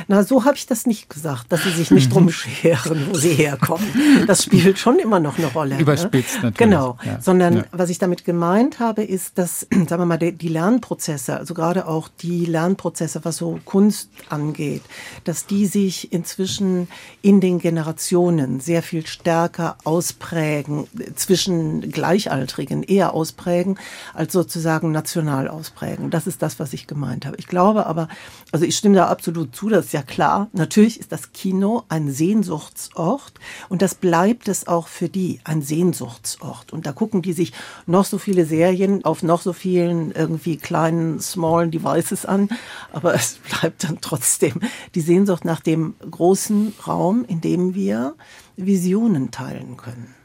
[0.08, 3.34] Na, so habe ich das nicht gesagt, dass sie sich nicht drum scheren, wo sie
[3.34, 3.88] herkommen.
[4.28, 5.80] Das spielt schon immer noch eine Rolle.
[5.80, 6.52] Überspitzt ne?
[6.52, 6.58] natürlich.
[6.58, 7.20] Genau, ja.
[7.22, 7.64] sondern ja.
[7.72, 12.10] was ich damit gemeint habe, ist, dass, sagen wir mal, die Lernprozesse, also gerade auch
[12.22, 14.84] die Lernprozesse, was so Kunst angeht,
[15.24, 16.88] dass die sich inzwischen
[17.22, 23.78] in den Generationen sehr viel stärker ausprägen, zwischen Gleichaltrigen eher ausprägen,
[24.14, 26.10] als sozusagen national ausprägen.
[26.10, 27.38] Das ist das, was ich gemeint habe.
[27.38, 28.08] Ich glaube aber,
[28.52, 30.48] also ich stimme da absolut zu, das ist ja klar.
[30.54, 33.34] Natürlich ist das Kino ein Sehnsuchtsort
[33.70, 36.72] und das bleibt es auch für die, ein Sehnsuchtsort.
[36.72, 37.54] Und da gucken die sich
[37.86, 42.50] noch so viele Serien auf noch so vielen irgendwie kleinen, smallen Devices an,
[42.94, 44.62] aber es bleibt dann trotzdem
[44.96, 48.16] die Sehnsucht nach dem großen Raum, in dem wir
[48.56, 50.17] Visionen teilen können.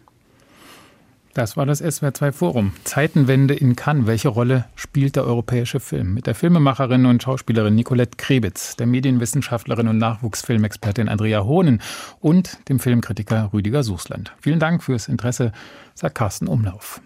[1.34, 2.74] Das war das SWR2 Forum.
[2.84, 4.06] Zeitenwende in Cannes.
[4.06, 6.12] Welche Rolle spielt der europäische Film?
[6.12, 11.80] Mit der Filmemacherin und Schauspielerin Nicolette Krebitz, der Medienwissenschaftlerin und Nachwuchsfilmexpertin Andrea Hohnen
[12.20, 14.34] und dem Filmkritiker Rüdiger Suchsland.
[14.42, 15.52] Vielen Dank fürs Interesse,
[15.94, 17.00] sagt Carsten Umlauf.